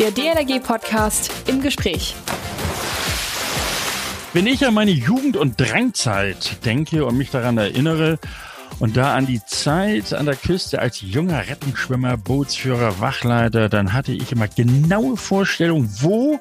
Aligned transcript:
Der 0.00 0.10
DLRG-Podcast 0.10 1.30
im 1.46 1.62
Gespräch. 1.62 2.16
Wenn 4.32 4.48
ich 4.48 4.66
an 4.66 4.74
meine 4.74 4.90
Jugend- 4.90 5.36
und 5.36 5.60
Drangzeit 5.60 6.64
denke 6.64 7.04
und 7.06 7.16
mich 7.16 7.30
daran 7.30 7.58
erinnere, 7.58 8.18
und 8.80 8.96
da 8.96 9.14
an 9.14 9.26
die 9.26 9.40
Zeit 9.46 10.12
an 10.12 10.26
der 10.26 10.34
Küste 10.34 10.80
als 10.80 11.00
junger 11.00 11.46
Rettungsschwimmer, 11.46 12.16
Bootsführer, 12.16 12.98
Wachleiter, 12.98 13.68
dann 13.68 13.92
hatte 13.92 14.10
ich 14.10 14.32
immer 14.32 14.48
genaue 14.48 15.16
Vorstellungen, 15.16 15.88
wo 16.00 16.40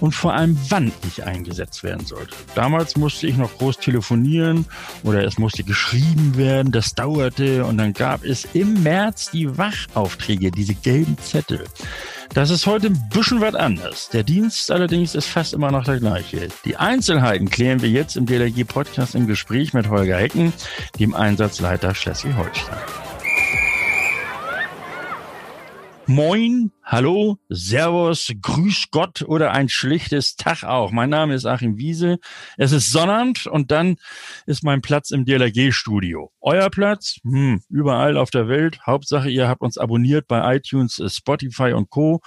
und 0.00 0.12
vor 0.12 0.34
allem 0.34 0.58
wann 0.68 0.92
ich 1.06 1.24
eingesetzt 1.24 1.82
werden 1.82 2.06
sollte. 2.06 2.34
Damals 2.54 2.96
musste 2.96 3.26
ich 3.26 3.36
noch 3.36 3.56
groß 3.58 3.78
telefonieren 3.78 4.66
oder 5.02 5.24
es 5.24 5.38
musste 5.38 5.62
geschrieben 5.62 6.36
werden, 6.36 6.72
das 6.72 6.94
dauerte 6.94 7.64
und 7.64 7.78
dann 7.78 7.92
gab 7.92 8.24
es 8.24 8.46
im 8.52 8.82
März 8.82 9.30
die 9.30 9.56
Wachaufträge, 9.56 10.50
diese 10.50 10.74
gelben 10.74 11.16
Zettel. 11.18 11.64
Das 12.32 12.50
ist 12.50 12.66
heute 12.66 12.86
ein 12.88 13.08
bisschen 13.12 13.40
was 13.40 13.56
anders. 13.56 14.08
Der 14.10 14.22
Dienst 14.22 14.70
allerdings 14.70 15.16
ist 15.16 15.26
fast 15.26 15.52
immer 15.52 15.72
noch 15.72 15.84
der 15.84 15.98
gleiche. 15.98 16.48
Die 16.64 16.76
Einzelheiten 16.76 17.50
klären 17.50 17.82
wir 17.82 17.88
jetzt 17.88 18.16
im 18.16 18.26
DLRG-Podcast 18.26 19.16
im 19.16 19.26
Gespräch 19.26 19.72
mit 19.72 19.88
Holger 19.88 20.16
Hecken, 20.16 20.52
dem 21.00 21.14
Einsatzleiter 21.14 21.92
Schleswig-Holstein. 21.92 23.09
Moin, 26.12 26.72
hallo, 26.82 27.38
Servus, 27.50 28.32
Grüß 28.42 28.90
Gott 28.90 29.22
oder 29.22 29.52
ein 29.52 29.68
schlichtes 29.68 30.34
Tag 30.34 30.64
auch. 30.64 30.90
Mein 30.90 31.08
Name 31.08 31.34
ist 31.36 31.46
Achim 31.46 31.78
Wiese. 31.78 32.18
Es 32.56 32.72
ist 32.72 32.90
Sonnabend 32.90 33.46
und 33.46 33.70
dann 33.70 33.94
ist 34.44 34.64
mein 34.64 34.82
Platz 34.82 35.12
im 35.12 35.24
DLRG-Studio. 35.24 36.32
Euer 36.40 36.68
Platz? 36.68 37.20
Hm, 37.22 37.62
überall 37.68 38.16
auf 38.16 38.30
der 38.30 38.48
Welt. 38.48 38.80
Hauptsache, 38.84 39.30
ihr 39.30 39.46
habt 39.46 39.62
uns 39.62 39.78
abonniert 39.78 40.26
bei 40.26 40.56
iTunes, 40.56 41.00
Spotify 41.06 41.74
und 41.74 41.90
Co 41.90 42.20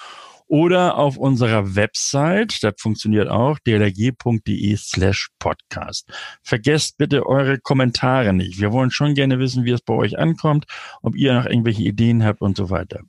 oder 0.47 0.97
auf 0.97 1.17
unserer 1.17 1.75
Website, 1.75 2.63
das 2.63 2.73
funktioniert 2.77 3.30
auch, 3.30 3.59
dlg.de 3.59 4.75
slash 4.77 5.30
podcast. 5.39 6.09
Vergesst 6.44 6.97
bitte 6.97 7.25
eure 7.25 7.59
Kommentare 7.59 8.33
nicht. 8.33 8.59
Wir 8.59 8.72
wollen 8.72 8.91
schon 8.91 9.16
gerne 9.16 9.39
wissen, 9.39 9.66
wie 9.66 9.72
es 9.72 9.81
bei 9.81 9.94
euch 9.94 10.17
ankommt, 10.17 10.66
ob 11.02 11.16
ihr 11.16 11.33
noch 11.33 11.45
irgendwelche 11.45 11.83
Ideen 11.83 12.23
habt 12.23 12.41
und 12.41 12.58
so 12.58 12.69
weiter. 12.69 13.02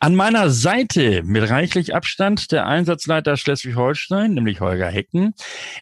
An 0.00 0.14
meiner 0.14 0.50
Seite 0.50 1.22
mit 1.22 1.48
reichlich 1.48 1.94
Abstand 1.94 2.52
der 2.52 2.66
Einsatzleiter 2.66 3.36
Schleswig-Holstein, 3.36 4.34
nämlich 4.34 4.60
Holger 4.60 4.88
Hecken. 4.88 5.34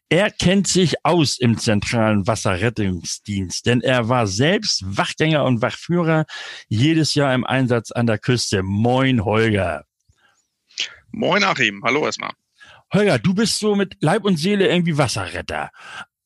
Er 0.08 0.30
kennt 0.30 0.66
sich 0.66 1.04
aus 1.04 1.38
im 1.38 1.58
zentralen 1.58 2.26
Wasserrettungsdienst, 2.26 3.66
denn 3.66 3.80
er 3.80 4.08
war 4.08 4.26
selbst 4.26 4.84
Wachgänger 4.84 5.44
und 5.44 5.62
Wachführer 5.62 6.26
jedes 6.68 7.14
Jahr 7.14 7.34
im 7.34 7.44
Einsatz 7.44 7.92
an 7.92 8.06
der 8.06 8.18
Küste. 8.18 8.62
Moin, 8.62 9.24
Holger. 9.24 9.87
Moin 11.10 11.44
Achim, 11.44 11.82
hallo 11.84 12.04
erstmal. 12.04 12.32
Holger, 12.92 13.18
du 13.18 13.34
bist 13.34 13.58
so 13.58 13.74
mit 13.74 13.96
Leib 14.00 14.24
und 14.24 14.36
Seele 14.36 14.68
irgendwie 14.68 14.96
Wasserretter 14.96 15.70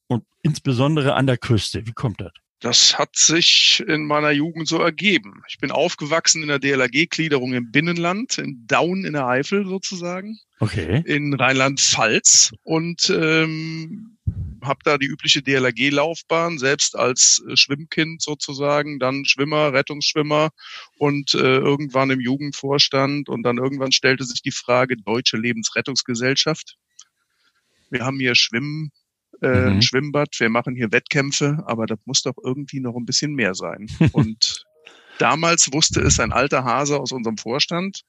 und 0.07 0.25
insbesondere 0.43 1.15
an 1.15 1.27
der 1.27 1.39
Küste. 1.39 1.87
Wie 1.87 1.93
kommt 1.93 2.21
das? 2.21 2.33
Das 2.61 2.97
hat 2.97 3.17
sich 3.17 3.83
in 3.89 4.07
meiner 4.07 4.31
Jugend 4.31 4.69
so 4.69 4.79
ergeben. 4.79 5.43
Ich 5.49 5.59
bin 5.59 5.73
aufgewachsen 5.73 6.43
in 6.43 6.49
der 6.49 6.61
DLRG-Gliederung 6.61 7.55
im 7.55 7.73
Binnenland, 7.73 8.39
in 8.39 8.65
Daun 8.69 9.05
in 9.05 9.15
der 9.15 9.27
Eifel 9.27 9.67
sozusagen. 9.67 10.39
Okay. 10.61 11.03
In 11.05 11.35
Rheinland-Pfalz 11.35 12.53
und 12.63 13.11
ähm, 13.11 14.17
habe 14.63 14.81
da 14.85 14.99
die 14.99 15.07
übliche 15.07 15.43
DLRG-Laufbahn, 15.43 16.59
selbst 16.59 16.97
als 16.97 17.43
äh, 17.49 17.57
Schwimmkind 17.57 18.23
sozusagen, 18.23 18.99
dann 18.99 19.25
Schwimmer, 19.25 19.73
Rettungsschwimmer 19.73 20.51
und 20.99 21.35
äh, 21.35 21.39
irgendwann 21.39 22.11
im 22.11 22.21
Jugendvorstand 22.21 23.29
und 23.29 23.43
dann 23.43 23.59
irgendwann 23.59 23.93
stellte 23.93 24.25
sich 24.25 24.43
die 24.43 24.53
Frage 24.53 24.97
Deutsche 24.97 25.37
Lebensrettungsgesellschaft. 25.37 26.77
Wir 27.91 28.05
haben 28.05 28.19
hier 28.19 28.35
Schwimmen, 28.35 28.91
äh, 29.43 29.71
mhm. 29.71 29.83
Schwimmbad, 29.83 30.29
wir 30.39 30.49
machen 30.49 30.75
hier 30.75 30.93
Wettkämpfe, 30.93 31.63
aber 31.67 31.87
das 31.87 31.99
muss 32.05 32.23
doch 32.23 32.37
irgendwie 32.43 32.81
noch 32.81 32.97
ein 32.97 33.05
bisschen 33.05 33.35
mehr 33.35 33.55
sein. 33.55 33.89
und 34.13 34.65
damals 35.19 35.73
wusste 35.73 36.01
es 36.01 36.21
ein 36.21 36.33
alter 36.33 36.65
Hase 36.65 36.99
aus 36.99 37.13
unserem 37.13 37.37
Vorstand, 37.37 38.03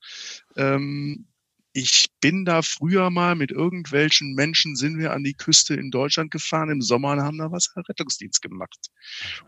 ähm, 0.55 1.25
ich 1.73 2.05
bin 2.21 2.45
da 2.45 2.61
früher 2.61 3.09
mal 3.09 3.35
mit 3.35 3.51
irgendwelchen 3.51 4.33
Menschen 4.33 4.75
sind 4.75 4.99
wir 4.99 5.11
an 5.11 5.23
die 5.23 5.33
Küste 5.33 5.73
in 5.73 5.91
Deutschland 5.91 6.31
gefahren 6.31 6.69
im 6.69 6.81
Sommer 6.81 7.11
und 7.13 7.21
haben 7.21 7.39
da 7.39 7.51
Wasserrettungsdienst 7.51 8.41
gemacht. 8.41 8.87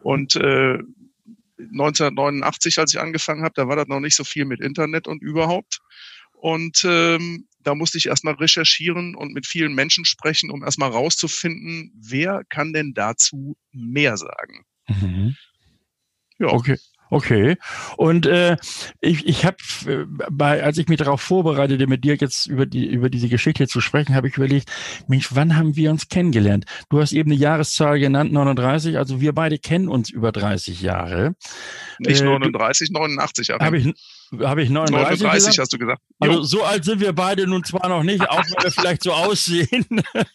Und 0.01 0.35
äh, 0.35 0.79
1989, 1.57 2.79
als 2.79 2.93
ich 2.93 2.99
angefangen 2.99 3.43
habe, 3.43 3.53
da 3.55 3.67
war 3.67 3.75
das 3.75 3.87
noch 3.87 3.99
nicht 3.99 4.15
so 4.15 4.23
viel 4.23 4.45
mit 4.45 4.59
Internet 4.59 5.07
und 5.07 5.21
überhaupt. 5.21 5.79
Und 6.33 6.83
ähm, 6.87 7.47
da 7.59 7.75
musste 7.75 7.97
ich 7.97 8.07
erstmal 8.07 8.35
recherchieren 8.35 9.15
und 9.15 9.33
mit 9.33 9.47
vielen 9.47 9.73
Menschen 9.73 10.05
sprechen, 10.05 10.51
um 10.51 10.63
erstmal 10.63 10.89
rauszufinden, 10.89 11.91
wer 11.95 12.43
kann 12.49 12.73
denn 12.73 12.93
dazu 12.93 13.57
mehr 13.71 14.17
sagen. 14.17 14.65
Mhm. 14.87 15.35
Ja. 16.37 16.47
Okay. 16.47 16.77
Okay. 17.09 17.57
Und 17.97 18.25
äh, 18.25 18.57
ich, 18.99 19.27
ich 19.27 19.45
habe, 19.45 19.57
äh, 19.87 20.05
bei, 20.31 20.63
als 20.63 20.77
ich 20.77 20.87
mich 20.87 20.97
darauf 20.97 21.21
vorbereitete, 21.21 21.87
mit 21.87 22.03
dir 22.03 22.15
jetzt 22.15 22.47
über 22.47 22.65
die 22.65 22.85
über 22.87 23.09
diese 23.09 23.29
Geschichte 23.29 23.67
zu 23.67 23.81
sprechen, 23.81 24.15
habe 24.15 24.27
ich 24.27 24.37
überlegt, 24.37 24.71
Mensch, 25.07 25.29
wann 25.33 25.55
haben 25.55 25.75
wir 25.75 25.91
uns 25.91 26.09
kennengelernt? 26.09 26.65
Du 26.89 26.99
hast 26.99 27.11
eben 27.11 27.31
eine 27.31 27.39
Jahreszahl 27.39 27.99
genannt, 27.99 28.31
39. 28.31 28.97
Also 28.97 29.21
wir 29.21 29.33
beide 29.33 29.59
kennen 29.59 29.87
uns 29.87 30.09
über 30.09 30.31
30 30.31 30.81
Jahre. 30.81 31.35
Nicht 31.99 32.21
äh, 32.21 32.25
39, 32.25 32.91
89. 32.91 33.49
Habe 33.49 33.77
ich 33.77 33.93
habe 34.39 34.63
ich 34.63 34.69
39, 34.69 35.21
39 35.21 35.59
hast 35.59 35.73
du 35.73 35.77
gesagt. 35.77 36.01
Also 36.19 36.43
so 36.43 36.63
alt 36.63 36.85
sind 36.85 36.99
wir 36.99 37.13
beide 37.13 37.47
nun 37.47 37.63
zwar 37.63 37.87
noch 37.89 38.03
nicht, 38.03 38.27
auch 38.29 38.43
wenn 38.43 38.63
wir 38.63 38.71
vielleicht 38.71 39.03
so 39.03 39.13
aussehen. 39.13 39.85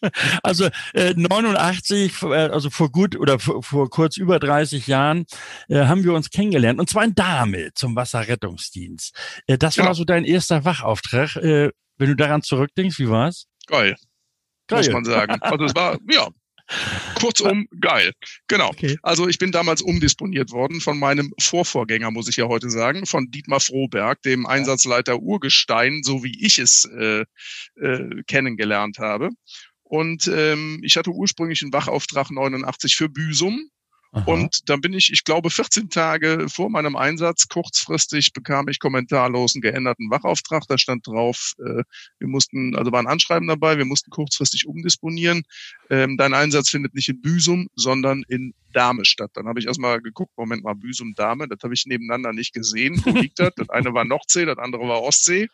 also 0.43 0.69
äh, 0.95 1.15
89, 1.15 2.23
äh, 2.23 2.27
also 2.27 2.71
vor 2.71 2.91
gut 2.91 3.17
oder 3.17 3.39
vor, 3.39 3.63
vor 3.63 3.91
kurz 3.91 4.17
über 4.17 4.39
30 4.39 4.87
Jahren 4.87 5.27
äh, 5.69 5.85
haben 5.85 6.05
wir 6.05 6.15
uns 6.15 6.31
kennengelernt. 6.31 6.81
Und 6.81 6.89
zwar 6.89 7.05
in 7.05 7.15
Dame 7.15 7.71
zum 7.75 7.97
Wasserrettungsdienst. 7.97 9.15
Äh, 9.47 9.59
das 9.59 9.79
war 9.79 9.87
ja. 9.87 9.95
so 9.95 10.05
dein 10.05 10.25
erster 10.25 10.65
Wachauftrag. 10.65 11.37
Äh, 11.37 11.71
wenn 11.99 12.09
du 12.09 12.17
daran 12.17 12.43
zurückdenkst, 12.43 12.99
wie 12.99 13.11
war's? 13.11 13.47
Geil. 13.67 13.97
Geil. 14.69 14.79
Muss 14.79 14.91
man 14.91 15.05
sagen. 15.05 15.37
Also 15.41 15.65
es 15.65 15.75
war, 15.75 15.99
ja, 16.11 16.29
Kurzum, 17.15 17.67
geil. 17.81 18.13
Genau. 18.49 18.69
Okay. 18.71 18.99
Also 19.03 19.29
ich 19.29 19.39
bin 19.39 19.53
damals 19.53 19.83
umdisponiert 19.83 20.53
worden 20.53 20.81
von 20.81 20.99
meinem 20.99 21.33
Vorvorgänger, 21.39 22.11
muss 22.11 22.29
ich 22.29 22.37
ja 22.37 22.49
heute 22.49 22.71
sagen, 22.71 23.07
von 23.07 23.31
Dietmar 23.31 23.61
Froberg, 23.61 24.23
dem 24.23 24.47
Einsatzleiter 24.47 25.21
Urgestein, 25.21 26.03
so 26.03 26.25
wie 26.25 26.45
ich 26.45 26.59
es 26.59 26.85
äh, 26.85 27.25
äh, 27.81 28.23
kennengelernt 28.27 28.99
habe. 28.99 29.31
Und 29.83 30.31
ähm, 30.33 30.81
ich 30.83 30.97
hatte 30.97 31.11
ursprünglich 31.11 31.63
einen 31.63 31.73
Wachauftrag 31.73 32.31
89 32.31 32.95
für 32.95 33.09
Büsum 33.09 33.71
Und 34.13 34.69
dann 34.69 34.81
bin 34.81 34.93
ich, 34.93 35.13
ich 35.13 35.23
glaube, 35.23 35.51
14 35.51 35.89
Tage 35.89 36.49
vor 36.49 36.69
meinem 36.69 36.97
Einsatz, 36.97 37.47
kurzfristig 37.47 38.33
bekam 38.33 38.67
ich 38.67 38.81
kommentarlos 38.81 39.55
einen 39.55 39.63
geänderten 39.63 40.11
Wachauftrag. 40.11 40.65
Da 40.67 40.79
stand 40.79 41.07
drauf, 41.07 41.53
äh, 41.59 41.85
wir 42.19 42.29
mussten, 42.29 42.75
also 42.75 42.91
war 42.91 42.99
ein 42.99 43.07
Anschreiben 43.07 43.47
dabei, 43.47 43.79
wir 43.79 43.85
mussten 43.85 44.11
kurzfristig 44.11 44.67
umdisponieren. 44.67 45.45
Ähm, 45.91 46.17
dein 46.17 46.35
Einsatz 46.35 46.71
findet 46.71 46.95
nicht 46.95 47.09
in 47.09 47.21
Büsum, 47.21 47.69
sondern 47.77 48.25
in 48.27 48.53
Dame 48.73 49.05
statt. 49.05 49.31
Dann 49.35 49.47
habe 49.47 49.61
ich 49.61 49.67
erstmal 49.67 50.01
geguckt, 50.01 50.33
Moment 50.37 50.65
mal, 50.65 50.75
Büsum, 50.75 51.15
Dame, 51.15 51.47
das 51.47 51.59
habe 51.63 51.75
ich 51.75 51.87
nebeneinander 51.87 52.33
nicht 52.33 52.53
gesehen. 52.53 53.01
Wo 53.05 53.11
liegt 53.11 53.39
das? 53.39 53.53
Das 53.55 53.69
eine 53.69 53.95
war 53.95 54.05
Nordsee, 54.05 54.45
das 54.45 54.59
andere 54.59 54.89
war 54.89 55.03
Ostsee. 55.03 55.49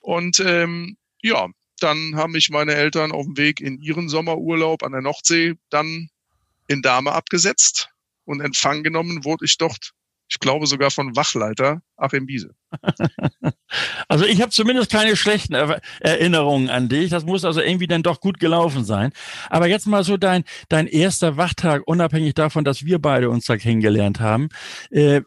Und 0.00 0.40
ähm, 0.40 0.96
ja, 1.22 1.46
dann 1.78 2.16
haben 2.16 2.32
mich 2.32 2.50
meine 2.50 2.74
Eltern 2.74 3.12
auf 3.12 3.26
dem 3.26 3.36
Weg 3.36 3.60
in 3.60 3.78
ihren 3.78 4.08
Sommerurlaub 4.08 4.82
an 4.82 4.92
der 4.92 5.02
Nordsee 5.02 5.54
dann 5.70 6.08
in 6.66 6.82
Dame 6.82 7.12
abgesetzt 7.12 7.90
und 8.24 8.40
Empfang 8.40 8.82
genommen 8.82 9.24
wurde 9.24 9.44
ich 9.44 9.58
dort, 9.58 9.92
ich 10.28 10.38
glaube 10.40 10.66
sogar 10.66 10.90
von 10.90 11.14
Wachleiter 11.16 11.82
Achim 11.96 12.26
Biese. 12.26 12.54
Also 14.08 14.24
ich 14.24 14.40
habe 14.40 14.52
zumindest 14.52 14.92
keine 14.92 15.16
schlechten 15.16 15.54
Erinnerungen 16.00 16.70
an 16.70 16.88
dich. 16.88 17.10
Das 17.10 17.24
muss 17.24 17.44
also 17.44 17.60
irgendwie 17.60 17.86
dann 17.86 18.02
doch 18.02 18.20
gut 18.20 18.38
gelaufen 18.38 18.84
sein. 18.84 19.10
Aber 19.50 19.66
jetzt 19.66 19.86
mal 19.86 20.04
so 20.04 20.16
dein, 20.16 20.44
dein 20.68 20.86
erster 20.86 21.36
Wachtag, 21.36 21.82
unabhängig 21.86 22.34
davon, 22.34 22.64
dass 22.64 22.84
wir 22.84 23.00
beide 23.00 23.28
uns 23.28 23.46
da 23.46 23.56
kennengelernt 23.56 24.20
haben. 24.20 24.48
Äh, 24.90 25.22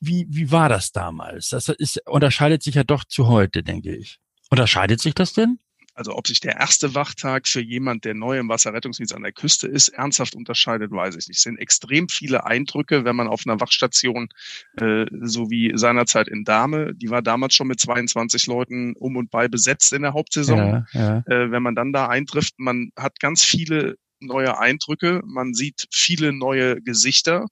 wie, 0.00 0.26
wie 0.28 0.50
war 0.50 0.68
das 0.68 0.92
damals? 0.92 1.50
Das 1.50 1.68
ist, 1.68 2.02
unterscheidet 2.06 2.62
sich 2.62 2.74
ja 2.74 2.84
doch 2.84 3.04
zu 3.04 3.28
heute, 3.28 3.62
denke 3.62 3.94
ich. 3.94 4.18
Unterscheidet 4.50 5.00
sich 5.00 5.14
das 5.14 5.32
denn? 5.32 5.58
Also 5.94 6.16
ob 6.16 6.26
sich 6.26 6.40
der 6.40 6.56
erste 6.56 6.94
Wachtag 6.94 7.46
für 7.46 7.62
jemand, 7.62 8.04
der 8.04 8.14
neu 8.14 8.38
im 8.38 8.48
Wasserrettungsdienst 8.48 9.14
an 9.14 9.22
der 9.22 9.32
Küste 9.32 9.68
ist, 9.68 9.88
ernsthaft 9.88 10.34
unterscheidet, 10.34 10.90
weiß 10.90 11.16
ich 11.16 11.28
nicht. 11.28 11.38
Es 11.38 11.44
sind 11.44 11.58
extrem 11.58 12.08
viele 12.08 12.44
Eindrücke, 12.44 13.04
wenn 13.04 13.14
man 13.14 13.28
auf 13.28 13.42
einer 13.46 13.60
Wachstation, 13.60 14.28
äh, 14.76 15.06
so 15.20 15.50
wie 15.50 15.72
seinerzeit 15.76 16.26
in 16.26 16.44
Dahme, 16.44 16.94
die 16.94 17.10
war 17.10 17.22
damals 17.22 17.54
schon 17.54 17.68
mit 17.68 17.78
22 17.78 18.46
Leuten 18.46 18.94
um 18.96 19.16
und 19.16 19.30
bei 19.30 19.46
besetzt 19.46 19.92
in 19.92 20.02
der 20.02 20.14
Hauptsaison. 20.14 20.58
Ja, 20.58 20.86
ja. 20.92 21.18
Äh, 21.26 21.50
wenn 21.52 21.62
man 21.62 21.76
dann 21.76 21.92
da 21.92 22.08
eintrifft, 22.08 22.54
man 22.58 22.90
hat 22.96 23.20
ganz 23.20 23.44
viele 23.44 23.96
neue 24.26 24.58
Eindrücke, 24.58 25.22
man 25.24 25.54
sieht 25.54 25.86
viele 25.90 26.32
neue 26.32 26.80
Gesichter, 26.82 27.46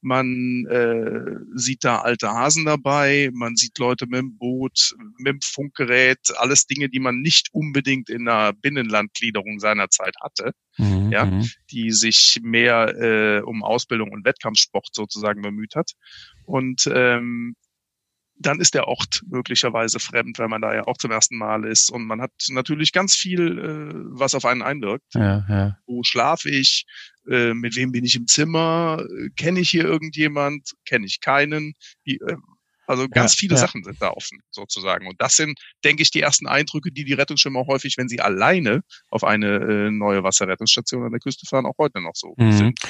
man 0.00 0.66
äh, 0.66 1.36
sieht 1.54 1.84
da 1.84 1.98
alte 1.98 2.28
Hasen 2.30 2.64
dabei, 2.64 3.30
man 3.32 3.56
sieht 3.56 3.78
Leute 3.78 4.06
mit 4.06 4.20
dem 4.20 4.38
Boot, 4.38 4.94
mit 5.18 5.34
dem 5.34 5.40
Funkgerät, 5.42 6.18
alles 6.36 6.66
Dinge, 6.66 6.88
die 6.88 7.00
man 7.00 7.20
nicht 7.20 7.48
unbedingt 7.52 8.08
in 8.08 8.28
einer 8.28 8.52
Binnenlandgliederung 8.52 9.58
seiner 9.58 9.88
Zeit 9.90 10.14
hatte, 10.20 10.52
mhm. 10.76 11.10
ja, 11.10 11.24
mhm. 11.24 11.48
die 11.70 11.90
sich 11.90 12.38
mehr 12.42 12.94
äh, 12.96 13.40
um 13.42 13.64
Ausbildung 13.64 14.10
und 14.12 14.24
Wettkampfsport 14.24 14.88
sozusagen 14.92 15.42
bemüht 15.42 15.74
hat. 15.74 15.92
Und 16.44 16.88
ähm, 16.92 17.56
dann 18.40 18.60
ist 18.60 18.74
der 18.74 18.88
Ort 18.88 19.22
möglicherweise 19.26 19.98
fremd, 19.98 20.38
weil 20.38 20.48
man 20.48 20.62
da 20.62 20.74
ja 20.74 20.86
auch 20.86 20.96
zum 20.96 21.10
ersten 21.10 21.36
Mal 21.36 21.64
ist. 21.64 21.90
Und 21.90 22.04
man 22.04 22.20
hat 22.20 22.32
natürlich 22.48 22.92
ganz 22.92 23.14
viel, 23.14 23.58
äh, 23.58 23.92
was 24.10 24.34
auf 24.34 24.44
einen 24.44 24.62
einwirkt. 24.62 25.14
Ja, 25.14 25.44
ja. 25.48 25.78
Wo 25.86 26.02
schlafe 26.02 26.50
ich? 26.50 26.86
Äh, 27.28 27.54
mit 27.54 27.76
wem 27.76 27.92
bin 27.92 28.04
ich 28.04 28.16
im 28.16 28.26
Zimmer? 28.26 29.04
Kenne 29.36 29.60
ich 29.60 29.70
hier 29.70 29.84
irgendjemand? 29.84 30.72
Kenne 30.86 31.06
ich 31.06 31.20
keinen? 31.20 31.74
Wie, 32.04 32.16
äh, 32.16 32.36
also 32.88 33.06
ganz 33.08 33.34
ja, 33.34 33.38
viele 33.38 33.54
ja. 33.54 33.60
Sachen 33.60 33.84
sind 33.84 34.00
da 34.00 34.10
offen 34.10 34.40
sozusagen. 34.50 35.06
Und 35.06 35.20
das 35.20 35.36
sind, 35.36 35.60
denke 35.84 36.02
ich, 36.02 36.10
die 36.10 36.22
ersten 36.22 36.46
Eindrücke, 36.46 36.90
die 36.90 37.04
die 37.04 37.12
Rettungsschwimmer 37.12 37.66
häufig, 37.66 37.96
wenn 37.98 38.08
sie 38.08 38.20
alleine 38.20 38.80
auf 39.10 39.24
eine 39.24 39.56
äh, 39.56 39.90
neue 39.90 40.24
Wasserrettungsstation 40.24 41.04
an 41.04 41.10
der 41.10 41.20
Küste 41.20 41.46
fahren, 41.46 41.66
auch 41.66 41.76
heute 41.78 42.00
noch 42.00 42.14
so 42.14 42.34
mhm. 42.38 42.52
sind. 42.52 42.80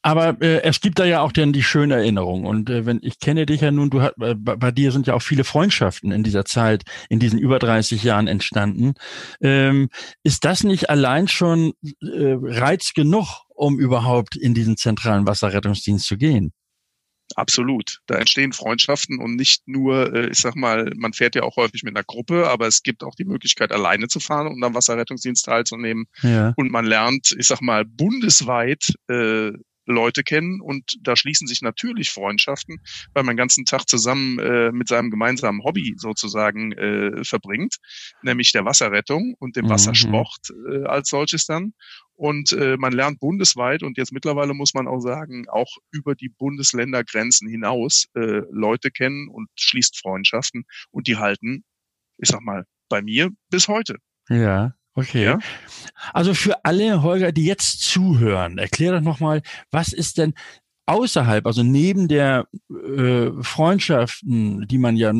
Aber 0.00 0.40
äh, 0.40 0.62
es 0.62 0.80
gibt 0.80 0.98
da 0.98 1.04
ja 1.04 1.20
auch 1.20 1.32
dann 1.32 1.52
die 1.52 1.62
schöne 1.62 1.96
Erinnerung. 1.96 2.46
Und 2.46 2.70
äh, 2.70 2.86
wenn 2.86 3.00
ich 3.02 3.18
kenne 3.18 3.44
dich 3.44 3.60
ja 3.60 3.70
nun, 3.70 3.90
du 3.90 4.00
hat, 4.00 4.14
äh, 4.20 4.34
bei 4.34 4.70
dir 4.70 4.90
sind 4.90 5.06
ja 5.06 5.14
auch 5.14 5.22
viele 5.22 5.44
Freundschaften 5.44 6.12
in 6.12 6.22
dieser 6.22 6.46
Zeit, 6.46 6.84
in 7.10 7.18
diesen 7.18 7.38
über 7.38 7.58
30 7.58 8.02
Jahren 8.02 8.28
entstanden. 8.28 8.94
Ähm, 9.42 9.90
ist 10.22 10.46
das 10.46 10.64
nicht 10.64 10.88
allein 10.88 11.28
schon 11.28 11.74
äh, 11.82 12.36
Reiz 12.40 12.94
genug, 12.94 13.44
um 13.50 13.78
überhaupt 13.78 14.34
in 14.34 14.54
diesen 14.54 14.78
zentralen 14.78 15.26
Wasserrettungsdienst 15.26 16.06
zu 16.06 16.16
gehen? 16.16 16.52
Absolut. 17.36 18.00
Da 18.06 18.16
entstehen 18.16 18.52
Freundschaften 18.52 19.18
und 19.20 19.36
nicht 19.36 19.66
nur, 19.66 20.14
äh, 20.14 20.28
ich 20.28 20.38
sag 20.38 20.56
mal, 20.56 20.92
man 20.96 21.12
fährt 21.12 21.34
ja 21.34 21.42
auch 21.42 21.56
häufig 21.56 21.82
mit 21.82 21.96
einer 21.96 22.04
Gruppe, 22.04 22.48
aber 22.48 22.66
es 22.66 22.82
gibt 22.82 23.02
auch 23.04 23.14
die 23.14 23.24
Möglichkeit, 23.24 23.72
alleine 23.72 24.08
zu 24.08 24.20
fahren 24.20 24.46
und 24.46 24.62
am 24.62 24.74
Wasserrettungsdienst 24.74 25.44
teilzunehmen. 25.44 26.06
Ja. 26.22 26.52
Und 26.56 26.70
man 26.70 26.84
lernt, 26.84 27.34
ich 27.38 27.46
sag 27.46 27.60
mal, 27.60 27.84
bundesweit 27.84 28.94
äh, 29.08 29.52
Leute 29.86 30.22
kennen 30.22 30.60
und 30.60 30.96
da 31.00 31.16
schließen 31.16 31.46
sich 31.46 31.62
natürlich 31.62 32.10
Freundschaften, 32.10 32.80
weil 33.14 33.24
man 33.24 33.34
den 33.34 33.38
ganzen 33.38 33.64
Tag 33.64 33.88
zusammen 33.88 34.38
äh, 34.38 34.72
mit 34.72 34.88
seinem 34.88 35.10
gemeinsamen 35.10 35.62
Hobby 35.64 35.94
sozusagen 35.96 36.72
äh, 36.72 37.24
verbringt, 37.24 37.76
nämlich 38.22 38.52
der 38.52 38.64
Wasserrettung 38.64 39.34
und 39.38 39.56
dem 39.56 39.66
mhm. 39.66 39.70
Wassersport 39.70 40.50
äh, 40.70 40.84
als 40.84 41.08
solches 41.08 41.46
dann. 41.46 41.74
Und 42.14 42.52
äh, 42.52 42.76
man 42.76 42.92
lernt 42.92 43.18
bundesweit 43.18 43.82
und 43.82 43.98
jetzt 43.98 44.12
mittlerweile 44.12 44.54
muss 44.54 44.74
man 44.74 44.86
auch 44.86 45.00
sagen, 45.00 45.48
auch 45.48 45.78
über 45.90 46.14
die 46.14 46.28
Bundesländergrenzen 46.28 47.48
hinaus 47.48 48.06
äh, 48.14 48.42
Leute 48.50 48.90
kennen 48.90 49.28
und 49.28 49.48
schließt 49.58 49.98
Freundschaften 49.98 50.64
und 50.90 51.08
die 51.08 51.16
halten, 51.16 51.64
ich 52.18 52.28
sag 52.28 52.42
mal, 52.42 52.66
bei 52.88 53.02
mir 53.02 53.30
bis 53.50 53.66
heute. 53.68 53.96
Ja. 54.28 54.74
Okay. 54.94 55.24
Ja? 55.24 55.38
Also 56.12 56.34
für 56.34 56.64
alle 56.64 57.02
Holger, 57.02 57.32
die 57.32 57.44
jetzt 57.44 57.82
zuhören, 57.82 58.58
erklär 58.58 58.92
doch 58.92 59.00
nochmal, 59.00 59.42
was 59.70 59.92
ist 59.92 60.18
denn 60.18 60.34
außerhalb, 60.86 61.46
also 61.46 61.62
neben 61.62 62.08
der 62.08 62.46
äh, 62.70 63.30
Freundschaften, 63.40 64.66
die 64.66 64.78
man 64.78 64.96
ja 64.96 65.12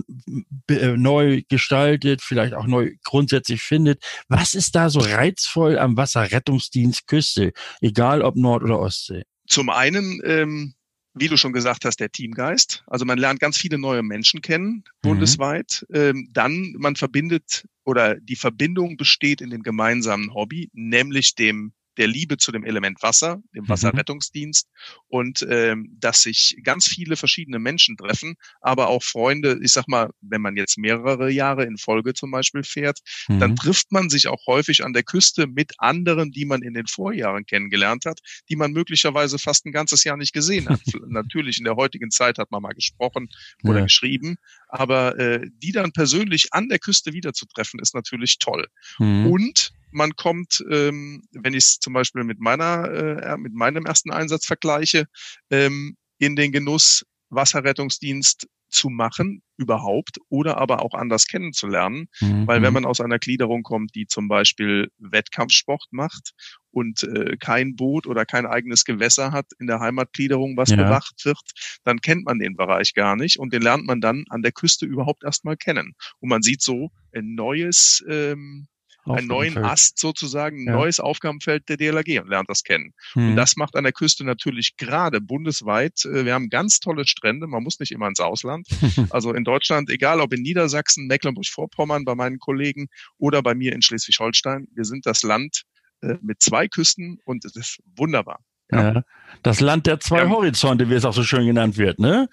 äh, 0.68 0.96
neu 0.96 1.42
gestaltet, 1.48 2.20
vielleicht 2.20 2.54
auch 2.54 2.66
neu 2.66 2.92
grundsätzlich 3.04 3.62
findet, 3.62 4.04
was 4.28 4.54
ist 4.54 4.74
da 4.74 4.90
so 4.90 5.00
reizvoll 5.00 5.78
am 5.78 5.96
Wasserrettungsdienst 5.96 7.06
Küste, 7.06 7.52
egal 7.80 8.22
ob 8.22 8.36
Nord- 8.36 8.64
oder 8.64 8.80
Ostsee? 8.80 9.22
Zum 9.46 9.70
einen, 9.70 10.20
ähm, 10.24 10.74
wie 11.14 11.28
du 11.28 11.36
schon 11.36 11.52
gesagt 11.52 11.84
hast, 11.84 12.00
der 12.00 12.10
Teamgeist. 12.10 12.84
Also 12.86 13.04
man 13.04 13.18
lernt 13.18 13.40
ganz 13.40 13.58
viele 13.58 13.78
neue 13.78 14.02
Menschen 14.02 14.40
kennen, 14.40 14.70
mhm. 14.70 14.82
bundesweit. 15.02 15.86
Ähm, 15.92 16.28
dann, 16.32 16.74
man 16.78 16.96
verbindet 16.96 17.66
oder 17.84 18.16
die 18.16 18.36
Verbindung 18.36 18.96
besteht 18.96 19.40
in 19.40 19.50
dem 19.50 19.62
gemeinsamen 19.62 20.34
Hobby, 20.34 20.70
nämlich 20.72 21.34
dem 21.34 21.72
der 21.96 22.06
Liebe 22.06 22.36
zu 22.36 22.52
dem 22.52 22.64
Element 22.64 23.02
Wasser, 23.02 23.42
dem 23.54 23.64
mhm. 23.64 23.68
Wasserrettungsdienst 23.68 24.68
und 25.08 25.46
ähm, 25.48 25.96
dass 25.98 26.22
sich 26.22 26.56
ganz 26.62 26.86
viele 26.86 27.16
verschiedene 27.16 27.58
Menschen 27.58 27.96
treffen, 27.96 28.34
aber 28.60 28.88
auch 28.88 29.02
Freunde, 29.02 29.58
ich 29.62 29.72
sag 29.72 29.88
mal, 29.88 30.10
wenn 30.20 30.40
man 30.40 30.56
jetzt 30.56 30.78
mehrere 30.78 31.30
Jahre 31.30 31.64
in 31.64 31.76
Folge 31.76 32.14
zum 32.14 32.30
Beispiel 32.30 32.62
fährt, 32.62 33.00
mhm. 33.28 33.40
dann 33.40 33.56
trifft 33.56 33.92
man 33.92 34.08
sich 34.08 34.28
auch 34.28 34.46
häufig 34.46 34.84
an 34.84 34.92
der 34.92 35.02
Küste 35.02 35.46
mit 35.46 35.72
anderen, 35.78 36.30
die 36.30 36.44
man 36.44 36.62
in 36.62 36.74
den 36.74 36.86
Vorjahren 36.86 37.44
kennengelernt 37.44 38.06
hat, 38.06 38.20
die 38.48 38.56
man 38.56 38.72
möglicherweise 38.72 39.38
fast 39.38 39.66
ein 39.66 39.72
ganzes 39.72 40.04
Jahr 40.04 40.16
nicht 40.16 40.32
gesehen 40.32 40.68
hat. 40.68 40.80
Natürlich 41.08 41.58
in 41.58 41.64
der 41.64 41.76
heutigen 41.76 42.10
Zeit 42.10 42.38
hat 42.38 42.50
man 42.50 42.62
mal 42.62 42.72
gesprochen 42.72 43.28
oder 43.64 43.78
ja. 43.78 43.84
geschrieben, 43.84 44.36
aber 44.68 45.18
äh, 45.18 45.46
die 45.62 45.72
dann 45.72 45.92
persönlich 45.92 46.48
an 46.52 46.68
der 46.68 46.78
Küste 46.78 47.12
wiederzutreffen, 47.12 47.80
ist 47.80 47.94
natürlich 47.94 48.38
toll. 48.38 48.66
Mhm. 48.98 49.26
Und 49.26 49.72
man 49.92 50.16
kommt, 50.16 50.64
ähm, 50.70 51.22
wenn 51.32 51.54
ich 51.54 51.64
es 51.64 51.78
zum 51.78 51.92
Beispiel 51.92 52.24
mit 52.24 52.40
meiner, 52.40 52.90
äh, 52.90 53.36
mit 53.36 53.54
meinem 53.54 53.86
ersten 53.86 54.10
Einsatz 54.10 54.46
vergleiche, 54.46 55.06
ähm, 55.50 55.96
in 56.18 56.36
den 56.36 56.52
Genuss, 56.52 57.04
Wasserrettungsdienst 57.30 58.46
zu 58.72 58.88
machen 58.88 59.42
überhaupt 59.58 60.18
oder 60.28 60.56
aber 60.56 60.82
auch 60.82 60.94
anders 60.94 61.26
kennenzulernen. 61.26 62.08
Mhm. 62.20 62.46
Weil 62.46 62.62
wenn 62.62 62.70
mhm. 62.70 62.74
man 62.74 62.84
aus 62.86 63.00
einer 63.00 63.18
Gliederung 63.18 63.62
kommt, 63.62 63.94
die 63.94 64.06
zum 64.06 64.28
Beispiel 64.28 64.88
Wettkampfsport 64.98 65.84
macht 65.90 66.32
und 66.70 67.04
äh, 67.04 67.36
kein 67.36 67.76
Boot 67.76 68.06
oder 68.06 68.24
kein 68.24 68.46
eigenes 68.46 68.84
Gewässer 68.84 69.30
hat 69.30 69.46
in 69.60 69.66
der 69.66 69.78
Heimatgliederung, 69.78 70.56
was 70.56 70.70
ja. 70.70 70.76
bewacht 70.76 71.24
wird, 71.24 71.38
dann 71.84 72.00
kennt 72.00 72.24
man 72.24 72.38
den 72.38 72.56
Bereich 72.56 72.94
gar 72.94 73.14
nicht 73.14 73.38
und 73.38 73.52
den 73.52 73.62
lernt 73.62 73.86
man 73.86 74.00
dann 74.00 74.24
an 74.30 74.42
der 74.42 74.52
Küste 74.52 74.86
überhaupt 74.86 75.22
erstmal 75.22 75.56
kennen. 75.56 75.92
Und 76.20 76.30
man 76.30 76.42
sieht 76.42 76.62
so 76.62 76.90
ein 77.14 77.34
neues 77.34 78.02
ähm, 78.08 78.68
einen 79.04 79.26
neuen 79.26 79.58
Ast 79.58 79.98
sozusagen, 79.98 80.62
ein 80.62 80.66
ja. 80.66 80.72
neues 80.72 81.00
Aufgabenfeld 81.00 81.68
der 81.68 81.76
DLRG 81.76 82.20
und 82.20 82.28
lernt 82.28 82.48
das 82.48 82.62
kennen. 82.62 82.92
Hm. 83.14 83.30
Und 83.30 83.36
das 83.36 83.56
macht 83.56 83.76
an 83.76 83.84
der 83.84 83.92
Küste 83.92 84.24
natürlich 84.24 84.76
gerade 84.76 85.20
bundesweit. 85.20 86.04
Äh, 86.04 86.24
wir 86.24 86.34
haben 86.34 86.48
ganz 86.48 86.80
tolle 86.80 87.06
Strände, 87.06 87.46
man 87.46 87.62
muss 87.62 87.80
nicht 87.80 87.92
immer 87.92 88.08
ins 88.08 88.20
Ausland. 88.20 88.66
also 89.10 89.32
in 89.32 89.44
Deutschland, 89.44 89.90
egal 89.90 90.20
ob 90.20 90.32
in 90.32 90.42
Niedersachsen, 90.42 91.06
Mecklenburg-Vorpommern, 91.06 92.04
bei 92.04 92.14
meinen 92.14 92.38
Kollegen 92.38 92.88
oder 93.18 93.42
bei 93.42 93.54
mir 93.54 93.72
in 93.72 93.82
Schleswig-Holstein, 93.82 94.68
wir 94.74 94.84
sind 94.84 95.06
das 95.06 95.22
Land 95.22 95.62
äh, 96.02 96.16
mit 96.22 96.42
zwei 96.42 96.68
Küsten 96.68 97.18
und 97.24 97.44
es 97.44 97.56
ist 97.56 97.78
wunderbar. 97.96 98.40
Ja. 98.70 98.94
ja. 98.94 99.02
Das 99.42 99.60
Land 99.60 99.86
der 99.86 100.00
zwei 100.00 100.22
ja. 100.22 100.28
Horizonte, 100.28 100.88
wie 100.88 100.94
es 100.94 101.04
auch 101.04 101.12
so 101.12 101.24
schön 101.24 101.46
genannt 101.46 101.76
wird, 101.76 101.98
ne? 101.98 102.28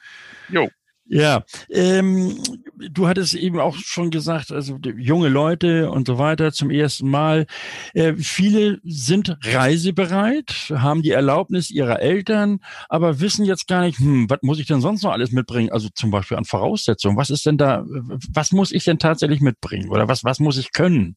Jo. 0.49 0.69
Ja, 1.11 1.43
ähm, 1.71 2.37
du 2.77 3.07
hattest 3.07 3.33
eben 3.33 3.59
auch 3.59 3.75
schon 3.75 4.11
gesagt, 4.11 4.51
also 4.51 4.77
junge 4.95 5.27
Leute 5.27 5.89
und 5.89 6.05
so 6.05 6.19
weiter 6.19 6.51
zum 6.51 6.69
ersten 6.69 7.09
Mal. 7.09 7.47
Äh, 7.95 8.13
viele 8.13 8.79
sind 8.83 9.35
reisebereit, 9.43 10.71
haben 10.71 11.01
die 11.01 11.09
Erlaubnis 11.09 11.71
ihrer 11.71 11.99
Eltern, 11.99 12.59
aber 12.89 13.19
wissen 13.21 13.43
jetzt 13.43 13.67
gar 13.67 13.81
nicht, 13.81 13.97
hm, 13.97 14.29
was 14.29 14.37
muss 14.43 14.59
ich 14.59 14.67
denn 14.67 14.81
sonst 14.81 15.01
noch 15.01 15.11
alles 15.11 15.31
mitbringen? 15.31 15.71
Also 15.71 15.89
zum 15.95 16.11
Beispiel 16.11 16.37
an 16.37 16.45
Voraussetzungen. 16.45 17.17
Was 17.17 17.31
ist 17.31 17.43
denn 17.43 17.57
da, 17.57 17.83
was 17.87 18.51
muss 18.51 18.71
ich 18.71 18.83
denn 18.83 18.99
tatsächlich 18.99 19.41
mitbringen? 19.41 19.89
Oder 19.89 20.07
was, 20.07 20.23
was 20.23 20.39
muss 20.39 20.59
ich 20.59 20.73
können? 20.73 21.15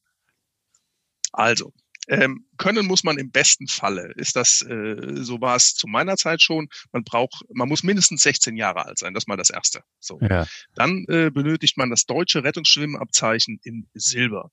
Also, 1.34 1.70
ähm, 2.08 2.46
können 2.56 2.86
muss 2.86 3.04
man 3.04 3.18
im 3.18 3.30
besten 3.30 3.68
Falle. 3.68 4.12
Ist 4.16 4.36
das, 4.36 4.62
äh, 4.62 4.96
so 5.22 5.40
war 5.40 5.56
es 5.56 5.74
zu 5.74 5.86
meiner 5.86 6.16
Zeit 6.16 6.42
schon. 6.42 6.68
Man 6.92 7.04
braucht, 7.04 7.44
man 7.52 7.68
muss 7.68 7.82
mindestens 7.82 8.22
16 8.22 8.56
Jahre 8.56 8.86
alt 8.86 8.98
sein. 8.98 9.14
Das 9.14 9.24
ist 9.24 9.28
mal 9.28 9.36
das 9.36 9.50
Erste. 9.50 9.82
So. 10.00 10.18
Ja. 10.20 10.46
Dann 10.74 11.04
äh, 11.08 11.30
benötigt 11.30 11.76
man 11.76 11.90
das 11.90 12.06
deutsche 12.06 12.44
Rettungsschwimmabzeichen 12.44 13.60
in 13.62 13.88
Silber 13.94 14.50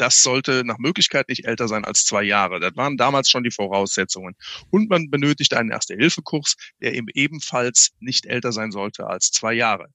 das 0.00 0.22
sollte 0.22 0.64
nach 0.64 0.78
Möglichkeit 0.78 1.28
nicht 1.28 1.44
älter 1.44 1.68
sein 1.68 1.84
als 1.84 2.04
zwei 2.04 2.22
Jahre. 2.22 2.58
Das 2.58 2.74
waren 2.76 2.96
damals 2.96 3.28
schon 3.28 3.44
die 3.44 3.50
Voraussetzungen. 3.50 4.34
Und 4.70 4.88
man 4.88 5.10
benötigt 5.10 5.52
einen 5.52 5.70
Erste-Hilfe-Kurs, 5.70 6.56
der 6.80 6.94
eben 6.94 7.08
ebenfalls 7.12 7.90
nicht 8.00 8.24
älter 8.24 8.52
sein 8.52 8.70
sollte 8.70 9.06
als 9.06 9.30
zwei 9.30 9.52
Jahre. 9.52 9.88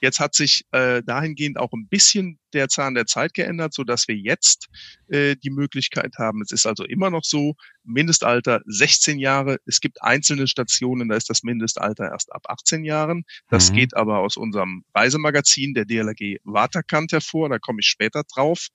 Jetzt 0.00 0.18
hat 0.18 0.34
sich 0.34 0.64
äh, 0.72 1.02
dahingehend 1.02 1.58
auch 1.58 1.72
ein 1.72 1.88
bisschen 1.88 2.38
der 2.52 2.68
Zahn 2.68 2.94
der 2.94 3.06
Zeit 3.06 3.34
geändert, 3.34 3.74
so 3.74 3.84
dass 3.84 4.08
wir 4.08 4.16
jetzt 4.16 4.68
äh, 5.08 5.36
die 5.36 5.50
Möglichkeit 5.50 6.14
haben. 6.18 6.42
Es 6.42 6.52
ist 6.52 6.66
also 6.66 6.84
immer 6.84 7.10
noch 7.10 7.24
so, 7.24 7.54
Mindestalter 7.84 8.60
16 8.66 9.18
Jahre. 9.18 9.58
Es 9.66 9.80
gibt 9.80 10.02
einzelne 10.02 10.46
Stationen, 10.46 11.08
da 11.08 11.16
ist 11.16 11.30
das 11.30 11.42
Mindestalter 11.42 12.10
erst 12.10 12.32
ab 12.32 12.42
18 12.48 12.84
Jahren. 12.84 13.24
Das 13.48 13.70
mhm. 13.70 13.76
geht 13.76 13.96
aber 13.96 14.18
aus 14.18 14.36
unserem 14.36 14.84
Reisemagazin 14.94 15.74
der 15.74 15.84
DLRG 15.84 16.38
Waterkant 16.44 17.12
hervor. 17.12 17.48
Da 17.48 17.58
komme 17.58 17.80
ich 17.80 17.86
später 17.86 18.22
drauf. 18.24 18.68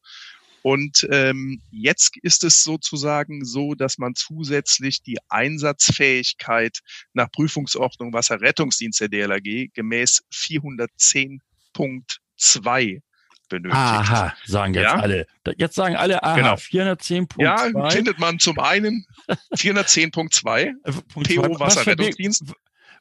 Und 0.66 1.08
ähm, 1.12 1.62
jetzt 1.70 2.18
ist 2.24 2.44
es 2.44 2.64
sozusagen 2.64 3.46
so, 3.46 3.76
dass 3.76 4.00
man 4.00 4.16
zusätzlich 4.16 5.04
die 5.04 5.20
Einsatzfähigkeit 5.30 6.80
nach 7.14 7.32
Prüfungsordnung 7.32 8.14
Wasserrettungsdienst 8.14 9.00
der 9.00 9.10
DLRG 9.10 9.68
gemäß 9.76 10.24
410.2 10.34 13.02
benötigt. 13.48 13.76
Aha, 13.76 14.36
sagen 14.46 14.74
jetzt 14.74 14.86
ja? 14.86 14.96
alle. 14.96 15.28
Jetzt 15.56 15.76
sagen 15.76 15.98
alle, 15.98 16.24
aha, 16.24 16.36
genau. 16.36 16.56
410.2. 16.56 17.44
Ja, 17.44 17.70
findet 17.92 18.18
man 18.18 18.40
zum 18.40 18.58
einen 18.58 19.06
410.2 19.54 20.74
PO 21.14 21.60
Wasserrettungsdienst. 21.60 22.44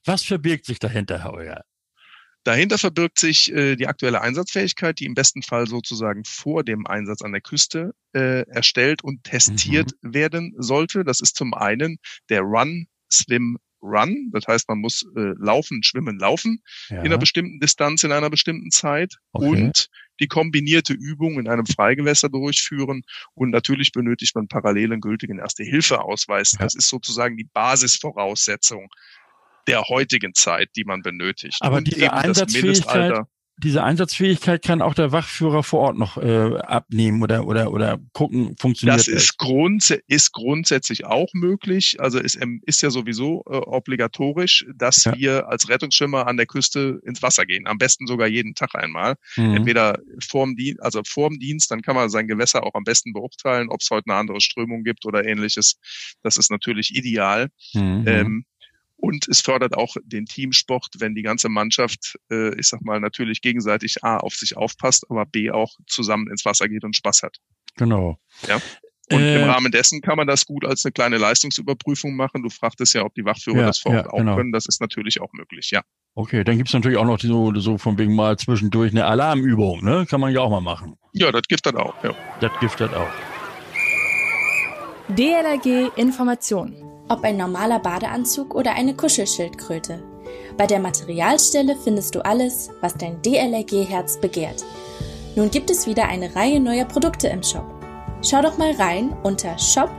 Was 0.04 0.22
verbirgt 0.22 0.66
sich 0.66 0.80
dahinter, 0.80 1.24
Herr 1.24 1.32
Euer? 1.32 1.64
Dahinter 2.44 2.76
verbirgt 2.76 3.18
sich 3.18 3.50
äh, 3.52 3.74
die 3.74 3.86
aktuelle 3.86 4.20
Einsatzfähigkeit, 4.20 5.00
die 5.00 5.06
im 5.06 5.14
besten 5.14 5.42
Fall 5.42 5.66
sozusagen 5.66 6.24
vor 6.24 6.62
dem 6.62 6.86
Einsatz 6.86 7.22
an 7.22 7.32
der 7.32 7.40
Küste 7.40 7.94
äh, 8.14 8.46
erstellt 8.48 9.02
und 9.02 9.24
testiert 9.24 9.92
mhm. 10.02 10.14
werden 10.14 10.54
sollte. 10.58 11.04
Das 11.04 11.20
ist 11.20 11.36
zum 11.36 11.54
einen 11.54 11.98
der 12.28 12.42
Run, 12.42 12.86
Swim, 13.10 13.58
Run. 13.82 14.30
Das 14.32 14.46
heißt, 14.46 14.68
man 14.68 14.78
muss 14.78 15.06
äh, 15.16 15.32
laufen, 15.38 15.82
schwimmen, 15.82 16.18
laufen 16.18 16.62
ja. 16.88 17.00
in 17.00 17.06
einer 17.06 17.18
bestimmten 17.18 17.60
Distanz, 17.60 18.04
in 18.04 18.12
einer 18.12 18.30
bestimmten 18.30 18.70
Zeit 18.70 19.16
okay. 19.32 19.46
und 19.46 19.88
die 20.20 20.26
kombinierte 20.26 20.92
Übung 20.92 21.38
in 21.38 21.48
einem 21.48 21.66
Freigewässer 21.66 22.28
durchführen. 22.28 23.02
Und 23.34 23.50
natürlich 23.50 23.92
benötigt 23.92 24.34
man 24.34 24.48
parallel 24.48 24.92
einen 24.92 25.00
gültigen 25.00 25.38
Erste-Hilfe-Ausweis. 25.38 26.52
Ja. 26.52 26.58
Das 26.60 26.74
ist 26.74 26.88
sozusagen 26.88 27.36
die 27.36 27.44
Basisvoraussetzung 27.44 28.88
der 29.66 29.82
heutigen 29.84 30.34
Zeit, 30.34 30.70
die 30.76 30.84
man 30.84 31.02
benötigt. 31.02 31.58
Aber 31.60 31.78
und 31.78 31.86
diese 31.86 32.12
Einsatzfähigkeit, 32.12 33.24
diese 33.58 33.84
Einsatzfähigkeit 33.84 34.62
kann 34.62 34.82
auch 34.82 34.94
der 34.94 35.12
Wachführer 35.12 35.62
vor 35.62 35.80
Ort 35.80 35.96
noch 35.96 36.16
äh, 36.16 36.58
abnehmen 36.58 37.22
oder 37.22 37.46
oder 37.46 37.70
oder 37.72 37.98
gucken, 38.12 38.56
funktioniert 38.58 38.98
das? 38.98 39.06
Ist, 39.06 39.38
grunds 39.38 39.94
ist 40.08 40.32
grundsätzlich 40.32 41.04
auch 41.04 41.28
möglich. 41.34 41.96
Also 42.00 42.18
es 42.18 42.36
ist 42.66 42.82
ja 42.82 42.90
sowieso 42.90 43.44
äh, 43.48 43.54
obligatorisch, 43.54 44.66
dass 44.74 45.04
ja. 45.04 45.16
wir 45.16 45.48
als 45.48 45.68
Rettungsschwimmer 45.68 46.26
an 46.26 46.36
der 46.36 46.46
Küste 46.46 47.00
ins 47.04 47.22
Wasser 47.22 47.46
gehen. 47.46 47.68
Am 47.68 47.78
besten 47.78 48.08
sogar 48.08 48.26
jeden 48.26 48.54
Tag 48.54 48.74
einmal. 48.74 49.14
Mhm. 49.36 49.54
Entweder 49.54 50.00
vorm 50.20 50.56
Dienst, 50.56 50.82
also 50.82 51.02
vorm 51.06 51.38
Dienst, 51.38 51.70
dann 51.70 51.82
kann 51.82 51.94
man 51.94 52.10
sein 52.10 52.26
Gewässer 52.26 52.64
auch 52.64 52.74
am 52.74 52.82
besten 52.82 53.12
beurteilen, 53.12 53.68
ob 53.68 53.82
es 53.82 53.90
heute 53.90 54.10
eine 54.10 54.18
andere 54.18 54.40
Strömung 54.40 54.82
gibt 54.82 55.06
oder 55.06 55.24
ähnliches. 55.24 55.76
Das 56.22 56.36
ist 56.36 56.50
natürlich 56.50 56.92
ideal. 56.96 57.50
Mhm. 57.72 58.04
Ähm, 58.06 58.44
und 58.96 59.28
es 59.28 59.40
fördert 59.40 59.76
auch 59.76 59.96
den 60.04 60.26
Teamsport, 60.26 60.88
wenn 60.98 61.14
die 61.14 61.22
ganze 61.22 61.48
Mannschaft, 61.48 62.18
äh, 62.30 62.58
ich 62.58 62.68
sag 62.68 62.82
mal, 62.82 63.00
natürlich 63.00 63.42
gegenseitig 63.42 64.02
A 64.02 64.18
auf 64.18 64.34
sich 64.34 64.56
aufpasst, 64.56 65.06
aber 65.10 65.26
B 65.26 65.50
auch 65.50 65.74
zusammen 65.86 66.28
ins 66.28 66.44
Wasser 66.44 66.68
geht 66.68 66.84
und 66.84 66.96
Spaß 66.96 67.22
hat. 67.22 67.38
Genau. 67.76 68.18
Ja. 68.48 68.60
Und 69.10 69.20
äh, 69.20 69.42
im 69.42 69.50
Rahmen 69.50 69.70
dessen 69.70 70.00
kann 70.00 70.16
man 70.16 70.26
das 70.26 70.46
gut 70.46 70.64
als 70.64 70.84
eine 70.84 70.92
kleine 70.92 71.18
Leistungsüberprüfung 71.18 72.16
machen. 72.16 72.42
Du 72.42 72.48
fragtest 72.48 72.94
ja, 72.94 73.04
ob 73.04 73.14
die 73.14 73.24
Wachführer 73.24 73.58
ja, 73.58 73.66
das 73.66 73.78
vor 73.78 73.92
Ort 73.92 74.06
ja, 74.06 74.12
auch 74.12 74.18
genau. 74.18 74.36
können. 74.36 74.52
Das 74.52 74.66
ist 74.66 74.80
natürlich 74.80 75.20
auch 75.20 75.32
möglich, 75.32 75.70
ja. 75.70 75.82
Okay, 76.14 76.44
dann 76.44 76.56
gibt's 76.56 76.72
natürlich 76.72 76.96
auch 76.96 77.04
noch 77.04 77.20
so, 77.20 77.52
so 77.56 77.76
von 77.76 77.98
wegen 77.98 78.14
mal 78.14 78.38
zwischendurch 78.38 78.92
eine 78.92 79.04
Alarmübung, 79.04 79.84
ne? 79.84 80.06
Kann 80.08 80.20
man 80.20 80.32
ja 80.32 80.40
auch 80.40 80.50
mal 80.50 80.60
machen. 80.60 80.96
Ja, 81.12 81.30
das 81.32 81.42
gibt 81.42 81.66
das 81.66 81.74
auch, 81.74 82.02
ja. 82.02 82.14
Das 82.40 82.52
gibt 82.60 82.80
das 82.80 82.92
auch. 82.94 83.10
DLRG 85.08 85.90
Information 85.96 86.83
ob 87.08 87.24
ein 87.24 87.36
normaler 87.36 87.78
Badeanzug 87.78 88.54
oder 88.54 88.74
eine 88.74 88.94
Kuschelschildkröte. 88.94 90.02
Bei 90.56 90.66
der 90.66 90.80
Materialstelle 90.80 91.76
findest 91.76 92.14
du 92.14 92.24
alles, 92.24 92.70
was 92.80 92.94
dein 92.94 93.20
DLRG-Herz 93.22 94.20
begehrt. 94.20 94.64
Nun 95.36 95.50
gibt 95.50 95.70
es 95.70 95.86
wieder 95.86 96.08
eine 96.08 96.34
Reihe 96.36 96.60
neuer 96.60 96.84
Produkte 96.84 97.28
im 97.28 97.42
Shop. 97.42 97.66
Schau 98.22 98.40
doch 98.40 98.56
mal 98.56 98.72
rein 98.72 99.12
unter 99.22 99.58
shop.dlrg.de. 99.58 99.94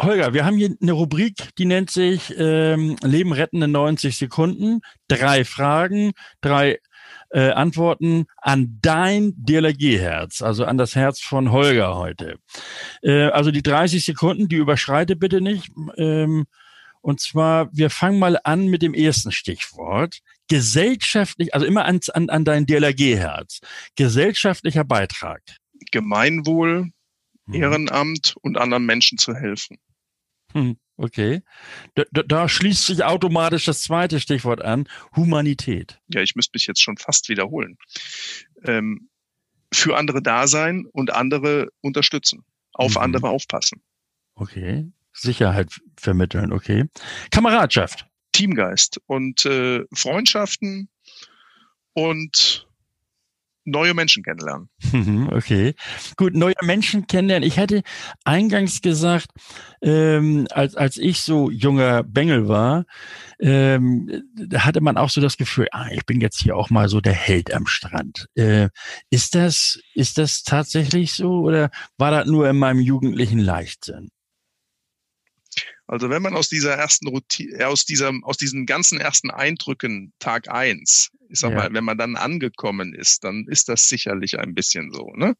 Holger, 0.00 0.32
wir 0.32 0.46
haben 0.46 0.56
hier 0.56 0.74
eine 0.80 0.92
Rubrik, 0.92 1.34
die 1.58 1.66
nennt 1.66 1.90
sich 1.90 2.34
ähm, 2.38 2.96
Leben 3.02 3.32
retten 3.32 3.60
in 3.60 3.70
90 3.70 4.16
Sekunden. 4.16 4.80
Drei 5.08 5.44
Fragen, 5.44 6.12
drei 6.40 6.78
äh, 7.30 7.50
Antworten 7.50 8.26
an 8.36 8.78
dein 8.82 9.32
DLRG-Herz, 9.36 10.42
also 10.42 10.64
an 10.64 10.78
das 10.78 10.94
Herz 10.94 11.20
von 11.20 11.52
Holger 11.52 11.96
heute. 11.96 12.38
Äh, 13.02 13.26
also 13.26 13.50
die 13.50 13.62
30 13.62 14.04
Sekunden, 14.04 14.48
die 14.48 14.56
überschreite 14.56 15.16
bitte 15.16 15.40
nicht. 15.40 15.70
Ähm, 15.96 16.46
und 17.02 17.20
zwar, 17.20 17.70
wir 17.72 17.90
fangen 17.90 18.18
mal 18.18 18.38
an 18.44 18.66
mit 18.66 18.82
dem 18.82 18.94
ersten 18.94 19.32
Stichwort. 19.32 20.20
Gesellschaftlich, 20.48 21.54
also 21.54 21.66
immer 21.66 21.84
an, 21.84 22.00
an, 22.12 22.28
an 22.28 22.44
dein 22.44 22.66
DLRG-Herz. 22.66 23.60
Gesellschaftlicher 23.96 24.84
Beitrag. 24.84 25.40
Gemeinwohl, 25.92 26.90
hm. 27.46 27.54
Ehrenamt 27.54 28.34
und 28.42 28.58
anderen 28.58 28.84
Menschen 28.84 29.18
zu 29.18 29.34
helfen. 29.34 29.78
Hm. 30.52 30.76
Okay. 31.00 31.40
Da, 31.94 32.04
da, 32.10 32.22
da, 32.22 32.46
schließt 32.46 32.84
sich 32.84 33.02
automatisch 33.02 33.64
das 33.64 33.82
zweite 33.82 34.20
Stichwort 34.20 34.60
an, 34.60 34.86
Humanität. 35.16 35.98
Ja, 36.08 36.20
ich 36.20 36.36
müsste 36.36 36.50
mich 36.54 36.66
jetzt 36.66 36.82
schon 36.82 36.98
fast 36.98 37.30
wiederholen. 37.30 37.78
Ähm, 38.64 39.08
für 39.72 39.96
andere 39.96 40.20
da 40.20 40.46
sein 40.46 40.84
und 40.92 41.10
andere 41.10 41.68
unterstützen, 41.80 42.44
auf 42.74 42.96
mhm. 42.96 42.98
andere 42.98 43.30
aufpassen. 43.30 43.80
Okay. 44.34 44.92
Sicherheit 45.14 45.80
vermitteln, 45.96 46.52
okay. 46.52 46.84
Kameradschaft. 47.30 48.06
Teamgeist 48.32 49.00
und 49.06 49.46
äh, 49.46 49.84
Freundschaften 49.94 50.90
und 51.94 52.68
neue 53.70 53.94
Menschen 53.94 54.22
kennenlernen. 54.22 54.68
Mhm, 54.92 55.28
okay, 55.32 55.74
gut, 56.16 56.34
neue 56.34 56.54
Menschen 56.62 57.06
kennenlernen. 57.06 57.46
Ich 57.46 57.56
hätte 57.56 57.82
eingangs 58.24 58.80
gesagt, 58.80 59.28
ähm, 59.82 60.46
als, 60.50 60.74
als 60.76 60.96
ich 60.96 61.22
so 61.22 61.50
junger 61.50 62.02
Bengel 62.02 62.48
war, 62.48 62.84
ähm, 63.40 64.22
da 64.34 64.64
hatte 64.64 64.80
man 64.80 64.96
auch 64.96 65.10
so 65.10 65.20
das 65.20 65.36
Gefühl, 65.36 65.68
ah, 65.72 65.88
ich 65.92 66.04
bin 66.04 66.20
jetzt 66.20 66.40
hier 66.40 66.56
auch 66.56 66.70
mal 66.70 66.88
so 66.88 67.00
der 67.00 67.14
Held 67.14 67.52
am 67.54 67.66
Strand. 67.66 68.26
Äh, 68.34 68.68
ist 69.10 69.34
das, 69.34 69.80
ist 69.94 70.18
das 70.18 70.42
tatsächlich 70.42 71.14
so 71.14 71.40
oder 71.40 71.70
war 71.96 72.10
das 72.10 72.26
nur 72.26 72.48
in 72.48 72.58
meinem 72.58 72.80
jugendlichen 72.80 73.38
Leichtsinn? 73.38 74.10
Also 75.90 76.08
wenn 76.08 76.22
man 76.22 76.34
aus 76.34 76.48
dieser 76.48 76.74
ersten 76.74 77.08
Routine, 77.08 77.58
äh, 77.58 77.64
aus 77.64 77.84
diesem, 77.84 78.22
aus 78.22 78.36
diesen 78.36 78.64
ganzen 78.64 79.00
ersten 79.00 79.28
Eindrücken 79.28 80.12
Tag 80.20 80.48
eins, 80.48 81.10
ich 81.28 81.40
sag 81.40 81.50
ja. 81.50 81.56
mal, 81.56 81.72
wenn 81.72 81.82
man 81.82 81.98
dann 81.98 82.14
angekommen 82.14 82.94
ist, 82.94 83.24
dann 83.24 83.46
ist 83.48 83.68
das 83.68 83.88
sicherlich 83.88 84.38
ein 84.38 84.54
bisschen 84.54 84.92
so. 84.92 85.10
Ne? 85.16 85.34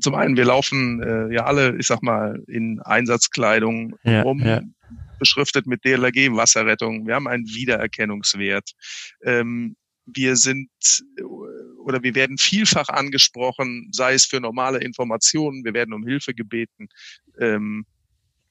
Zum 0.00 0.16
einen, 0.16 0.36
wir 0.36 0.44
laufen 0.44 1.00
äh, 1.02 1.32
ja 1.32 1.44
alle, 1.44 1.76
ich 1.78 1.86
sag 1.86 2.02
mal, 2.02 2.42
in 2.48 2.80
Einsatzkleidung 2.80 3.94
ja, 4.02 4.22
rum. 4.22 4.40
Ja. 4.40 4.62
beschriftet 5.20 5.68
mit 5.68 5.84
DLRG 5.84 6.34
Wasserrettung. 6.34 7.06
Wir 7.06 7.14
haben 7.14 7.28
einen 7.28 7.46
Wiedererkennungswert. 7.46 8.72
Ähm, 9.22 9.76
wir 10.04 10.34
sind 10.34 10.68
oder 11.78 12.02
wir 12.02 12.16
werden 12.16 12.38
vielfach 12.38 12.88
angesprochen, 12.88 13.88
sei 13.92 14.14
es 14.14 14.24
für 14.24 14.40
normale 14.40 14.80
Informationen, 14.80 15.64
wir 15.64 15.74
werden 15.74 15.94
um 15.94 16.04
Hilfe 16.04 16.34
gebeten. 16.34 16.88
Ähm, 17.38 17.86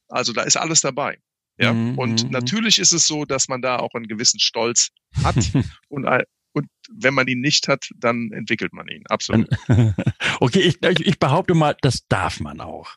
also 0.07 0.31
da 0.31 0.43
ist 0.43 0.55
alles 0.55 0.79
dabei. 0.79 1.17
Ja, 1.61 1.73
mhm. 1.73 1.97
und 1.97 2.25
mhm. 2.25 2.31
natürlich 2.31 2.79
ist 2.79 2.91
es 2.91 3.05
so, 3.05 3.25
dass 3.25 3.47
man 3.47 3.61
da 3.61 3.77
auch 3.77 3.93
einen 3.93 4.07
gewissen 4.07 4.39
Stolz 4.39 4.89
hat 5.23 5.35
und, 5.89 6.05
und 6.53 6.67
wenn 6.91 7.13
man 7.13 7.27
ihn 7.27 7.39
nicht 7.39 7.67
hat, 7.67 7.89
dann 7.97 8.31
entwickelt 8.33 8.73
man 8.73 8.87
ihn. 8.87 9.03
Absolut. 9.07 9.47
okay, 10.39 10.59
ich, 10.59 10.81
ich 10.81 11.19
behaupte 11.19 11.53
mal, 11.53 11.75
das 11.81 12.07
darf 12.07 12.39
man 12.39 12.59
auch. 12.59 12.95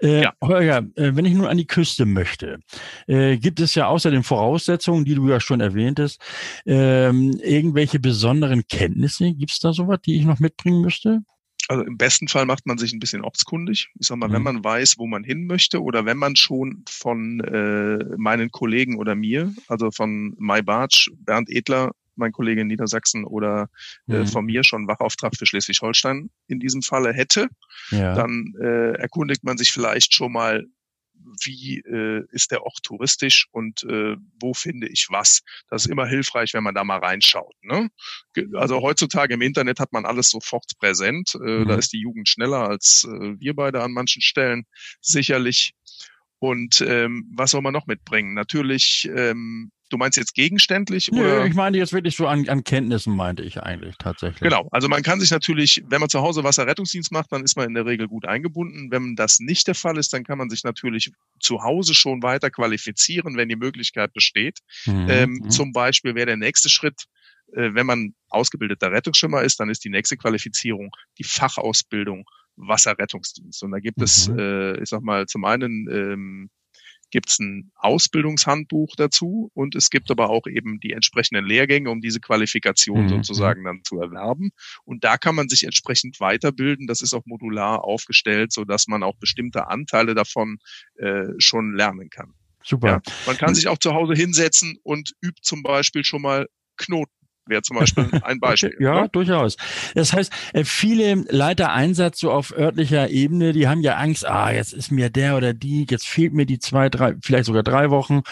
Äh, 0.00 0.22
ja. 0.24 0.32
Holger, 0.42 0.86
äh, 0.94 1.16
wenn 1.16 1.24
ich 1.24 1.34
nun 1.34 1.46
an 1.46 1.56
die 1.56 1.66
Küste 1.66 2.06
möchte, 2.06 2.60
äh, 3.06 3.36
gibt 3.38 3.60
es 3.60 3.74
ja 3.74 3.86
außer 3.86 4.10
den 4.10 4.22
Voraussetzungen, 4.22 5.04
die 5.04 5.14
du 5.14 5.28
ja 5.28 5.40
schon 5.40 5.60
erwähntest, 5.60 6.20
ähm, 6.66 7.32
irgendwelche 7.42 7.98
besonderen 7.98 8.66
Kenntnisse? 8.68 9.32
Gibt 9.32 9.52
es 9.52 9.58
da 9.58 9.72
sowas, 9.72 10.00
die 10.04 10.16
ich 10.16 10.24
noch 10.24 10.38
mitbringen 10.38 10.82
müsste? 10.82 11.22
Also 11.68 11.84
im 11.84 11.98
besten 11.98 12.28
Fall 12.28 12.46
macht 12.46 12.66
man 12.66 12.78
sich 12.78 12.92
ein 12.92 12.98
bisschen 12.98 13.22
ortskundig. 13.22 13.90
Ich 14.00 14.06
sag 14.06 14.16
mal, 14.16 14.28
mhm. 14.28 14.32
wenn 14.32 14.42
man 14.42 14.64
weiß, 14.64 14.98
wo 14.98 15.06
man 15.06 15.22
hin 15.22 15.46
möchte 15.46 15.82
oder 15.82 16.06
wenn 16.06 16.16
man 16.16 16.34
schon 16.34 16.82
von 16.88 17.40
äh, 17.40 18.16
meinen 18.16 18.50
Kollegen 18.50 18.98
oder 18.98 19.14
mir, 19.14 19.52
also 19.68 19.90
von 19.90 20.34
Mai 20.38 20.62
Bartsch, 20.62 21.10
Bernd 21.18 21.50
Edler, 21.50 21.92
mein 22.16 22.32
Kollege 22.32 22.62
in 22.62 22.66
Niedersachsen 22.66 23.24
oder 23.24 23.68
äh, 24.08 24.20
mhm. 24.20 24.26
von 24.26 24.44
mir 24.46 24.64
schon 24.64 24.88
Wachauftrag 24.88 25.36
für 25.36 25.46
Schleswig-Holstein 25.46 26.30
in 26.48 26.58
diesem 26.58 26.82
Falle 26.82 27.12
hätte, 27.12 27.48
ja. 27.90 28.14
dann 28.14 28.54
äh, 28.60 28.92
erkundigt 28.92 29.44
man 29.44 29.56
sich 29.56 29.70
vielleicht 29.70 30.14
schon 30.14 30.32
mal 30.32 30.66
wie 31.44 31.78
äh, 31.80 32.24
ist 32.30 32.50
der 32.50 32.62
Ort 32.62 32.82
touristisch 32.82 33.48
und 33.52 33.84
äh, 33.84 34.16
wo 34.40 34.54
finde 34.54 34.88
ich 34.88 35.06
was. 35.10 35.40
Das 35.68 35.84
ist 35.84 35.90
immer 35.90 36.06
hilfreich, 36.06 36.54
wenn 36.54 36.64
man 36.64 36.74
da 36.74 36.84
mal 36.84 36.98
reinschaut. 36.98 37.54
Ne? 37.62 37.90
Also 38.54 38.80
heutzutage 38.82 39.34
im 39.34 39.42
Internet 39.42 39.80
hat 39.80 39.92
man 39.92 40.04
alles 40.04 40.30
sofort 40.30 40.72
präsent. 40.78 41.34
Äh, 41.34 41.60
mhm. 41.60 41.68
Da 41.68 41.76
ist 41.76 41.92
die 41.92 42.00
Jugend 42.00 42.28
schneller 42.28 42.68
als 42.68 43.04
äh, 43.04 43.34
wir 43.38 43.54
beide 43.54 43.82
an 43.82 43.92
manchen 43.92 44.22
Stellen 44.22 44.64
sicherlich. 45.00 45.74
Und 46.40 46.80
ähm, 46.82 47.28
was 47.34 47.50
soll 47.50 47.62
man 47.62 47.72
noch 47.72 47.86
mitbringen? 47.86 48.34
Natürlich 48.34 49.08
ähm, 49.12 49.72
Du 49.90 49.96
meinst 49.96 50.16
jetzt 50.16 50.34
gegenständlich? 50.34 51.10
Nö, 51.10 51.20
oder? 51.20 51.46
ich 51.46 51.54
meine 51.54 51.78
jetzt 51.78 51.92
wirklich 51.92 52.16
so 52.16 52.26
an, 52.26 52.48
an 52.48 52.64
Kenntnissen, 52.64 53.14
meinte 53.14 53.42
ich 53.42 53.60
eigentlich 53.62 53.96
tatsächlich. 53.98 54.40
Genau, 54.40 54.68
also 54.70 54.88
man 54.88 55.02
kann 55.02 55.20
sich 55.20 55.30
natürlich, 55.30 55.82
wenn 55.88 56.00
man 56.00 56.08
zu 56.08 56.20
Hause 56.20 56.44
Wasserrettungsdienst 56.44 57.10
macht, 57.12 57.32
dann 57.32 57.42
ist 57.42 57.56
man 57.56 57.68
in 57.68 57.74
der 57.74 57.86
Regel 57.86 58.08
gut 58.08 58.26
eingebunden. 58.26 58.90
Wenn 58.90 59.16
das 59.16 59.40
nicht 59.40 59.66
der 59.66 59.74
Fall 59.74 59.96
ist, 59.98 60.12
dann 60.12 60.24
kann 60.24 60.38
man 60.38 60.50
sich 60.50 60.64
natürlich 60.64 61.12
zu 61.40 61.62
Hause 61.62 61.94
schon 61.94 62.22
weiter 62.22 62.50
qualifizieren, 62.50 63.36
wenn 63.36 63.48
die 63.48 63.56
Möglichkeit 63.56 64.12
besteht. 64.12 64.58
Mhm. 64.86 65.06
Ähm, 65.08 65.30
mhm. 65.30 65.50
Zum 65.50 65.72
Beispiel 65.72 66.14
wäre 66.14 66.26
der 66.26 66.36
nächste 66.36 66.68
Schritt, 66.68 67.04
äh, 67.52 67.74
wenn 67.74 67.86
man 67.86 68.14
ausgebildeter 68.28 68.92
Rettungsschwimmer 68.92 69.42
ist, 69.42 69.58
dann 69.60 69.70
ist 69.70 69.84
die 69.84 69.90
nächste 69.90 70.16
Qualifizierung 70.16 70.90
die 71.18 71.24
Fachausbildung 71.24 72.24
Wasserrettungsdienst. 72.56 73.62
Und 73.62 73.70
da 73.70 73.78
gibt 73.78 73.98
mhm. 73.98 74.04
es, 74.04 74.28
äh, 74.28 74.82
ich 74.82 74.88
sag 74.88 75.02
mal, 75.02 75.26
zum 75.26 75.44
einen 75.44 75.88
ähm, 75.90 76.50
gibt 77.10 77.30
es 77.30 77.38
ein 77.38 77.70
Ausbildungshandbuch 77.76 78.94
dazu 78.96 79.50
und 79.54 79.74
es 79.74 79.90
gibt 79.90 80.10
aber 80.10 80.30
auch 80.30 80.46
eben 80.46 80.80
die 80.80 80.92
entsprechenden 80.92 81.46
Lehrgänge, 81.46 81.90
um 81.90 82.00
diese 82.00 82.20
Qualifikation 82.20 83.04
mhm. 83.04 83.08
sozusagen 83.08 83.64
dann 83.64 83.82
zu 83.84 84.00
erwerben. 84.00 84.50
Und 84.84 85.04
da 85.04 85.16
kann 85.16 85.34
man 85.34 85.48
sich 85.48 85.64
entsprechend 85.64 86.20
weiterbilden. 86.20 86.86
Das 86.86 87.00
ist 87.00 87.14
auch 87.14 87.24
modular 87.26 87.84
aufgestellt, 87.84 88.52
so 88.52 88.64
dass 88.64 88.88
man 88.88 89.02
auch 89.02 89.16
bestimmte 89.16 89.68
Anteile 89.68 90.14
davon 90.14 90.58
äh, 90.96 91.26
schon 91.38 91.74
lernen 91.74 92.10
kann. 92.10 92.34
Super. 92.62 92.88
Ja, 92.88 93.12
man 93.26 93.36
kann 93.36 93.54
sich 93.54 93.68
auch 93.68 93.78
zu 93.78 93.94
Hause 93.94 94.14
hinsetzen 94.14 94.78
und 94.82 95.14
übt 95.22 95.40
zum 95.42 95.62
Beispiel 95.62 96.04
schon 96.04 96.22
mal 96.22 96.48
Knoten 96.76 97.17
wäre 97.48 97.62
zum 97.62 97.76
Beispiel 97.76 98.08
ein 98.22 98.40
Beispiel. 98.40 98.76
Ja, 98.78 99.02
ne? 99.02 99.08
durchaus. 99.10 99.56
Das 99.94 100.12
heißt, 100.12 100.32
äh, 100.52 100.64
viele 100.64 101.24
Leiter 101.28 101.72
Einsatz 101.72 102.20
so 102.20 102.30
auf 102.30 102.56
örtlicher 102.56 103.10
Ebene, 103.10 103.52
die 103.52 103.68
haben 103.68 103.80
ja 103.80 103.96
Angst, 103.96 104.26
ah, 104.26 104.52
jetzt 104.52 104.72
ist 104.72 104.90
mir 104.90 105.10
der 105.10 105.36
oder 105.36 105.54
die, 105.54 105.86
jetzt 105.88 106.06
fehlt 106.06 106.32
mir 106.32 106.46
die 106.46 106.58
zwei, 106.58 106.88
drei, 106.88 107.14
vielleicht 107.22 107.46
sogar 107.46 107.62
drei 107.62 107.90
Wochen. 107.90 108.22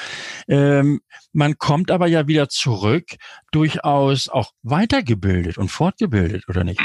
Ähm, 0.49 1.01
man 1.33 1.59
kommt 1.59 1.91
aber 1.91 2.07
ja 2.07 2.27
wieder 2.27 2.49
zurück, 2.49 3.05
durchaus 3.53 4.29
auch 4.29 4.53
weitergebildet 4.63 5.59
und 5.59 5.71
fortgebildet, 5.71 6.49
oder 6.49 6.65
nicht? 6.65 6.81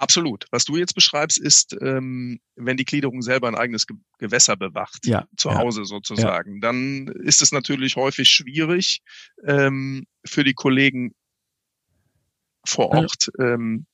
Absolut. 0.00 0.46
Was 0.50 0.64
du 0.64 0.78
jetzt 0.78 0.94
beschreibst, 0.94 1.36
ist, 1.36 1.76
ähm, 1.82 2.40
wenn 2.56 2.78
die 2.78 2.86
Gliederung 2.86 3.20
selber 3.20 3.48
ein 3.48 3.54
eigenes 3.54 3.86
Ge 3.86 3.98
Gewässer 4.16 4.56
bewacht, 4.56 5.06
ja, 5.06 5.26
zu 5.36 5.54
Hause 5.54 5.84
sozusagen, 5.84 6.54
ja. 6.54 6.60
dann 6.60 7.06
ist 7.06 7.42
es 7.42 7.52
natürlich 7.52 7.96
häufig 7.96 8.30
schwierig 8.30 9.02
ähm, 9.46 10.06
für 10.24 10.44
die 10.44 10.54
Kollegen 10.54 11.12
vor 12.66 12.90
Ort, 12.90 13.30
ähm, 13.38 13.86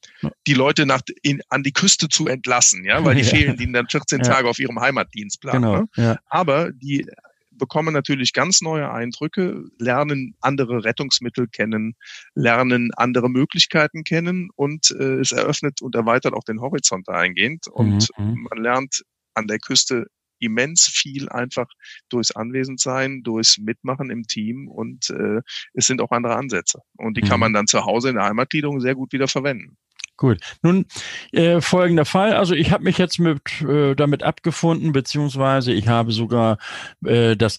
die 0.47 0.55
Leute 0.55 0.87
nach, 0.87 1.01
in, 1.23 1.41
an 1.49 1.63
die 1.63 1.73
Küste 1.73 2.09
zu 2.09 2.27
entlassen, 2.27 2.85
ja, 2.85 3.05
weil 3.05 3.15
die 3.15 3.25
fehlen 3.25 3.59
ihnen 3.59 3.73
dann 3.73 3.89
14 3.89 4.23
Tage 4.23 4.49
auf 4.49 4.59
ihrem 4.59 4.81
Heimatdienstplan. 4.81 5.63
Genau, 5.63 5.85
ne? 5.97 6.19
Aber 6.27 6.73
die 6.73 7.07
bekommen 7.53 7.93
natürlich 7.93 8.33
ganz 8.33 8.61
neue 8.61 8.91
Eindrücke, 8.91 9.65
lernen 9.79 10.35
andere 10.41 10.85
Rettungsmittel 10.85 11.49
kennen, 11.49 11.95
lernen 12.35 12.91
andere 12.97 13.31
Möglichkeiten 13.31 14.05
kennen 14.05 14.51
und 14.57 14.91
äh, 14.91 15.21
es 15.21 15.33
eröffnet 15.33 15.81
und 15.81 15.95
erweitert 15.95 16.35
auch 16.35 16.45
den 16.45 16.61
Horizont 16.61 17.09
eingehend 17.09 17.67
und 17.69 18.09
mhm. 18.19 18.47
man 18.51 18.63
lernt 18.63 19.03
an 19.35 19.47
der 19.47 19.59
Küste 19.59 20.07
immens 20.39 20.87
viel 20.87 21.29
einfach 21.29 21.67
durchs 22.09 22.33
Anwesendsein, 22.33 23.23
durchs 23.23 23.59
Mitmachen 23.59 24.11
im 24.11 24.27
Team 24.27 24.69
und 24.69 25.11
äh, 25.11 25.41
es 25.75 25.87
sind 25.87 26.01
auch 26.01 26.11
andere 26.11 26.37
Ansätze. 26.37 26.81
Und 26.97 27.17
die 27.17 27.23
mhm. 27.23 27.29
kann 27.29 27.41
man 27.41 27.53
dann 27.53 27.67
zu 27.67 27.85
Hause 27.85 28.11
in 28.11 28.17
der 28.17 28.25
Heimatgliederung 28.25 28.81
sehr 28.81 28.95
gut 28.95 29.13
wieder 29.13 29.29
verwenden. 29.29 29.77
Gut. 30.17 30.39
Nun 30.63 30.87
äh, 31.33 31.61
folgender 31.61 32.07
Fall. 32.07 32.33
Also 32.33 32.55
ich 32.55 32.71
habe 32.71 32.85
mich 32.85 32.97
jetzt 32.97 33.19
mit 33.19 33.61
äh, 33.61 33.95
damit 33.95 34.23
abgefunden, 34.23 34.93
beziehungsweise 34.93 35.73
ich 35.73 35.89
habe 35.89 36.11
sogar 36.11 36.57
äh, 37.05 37.37
das 37.37 37.59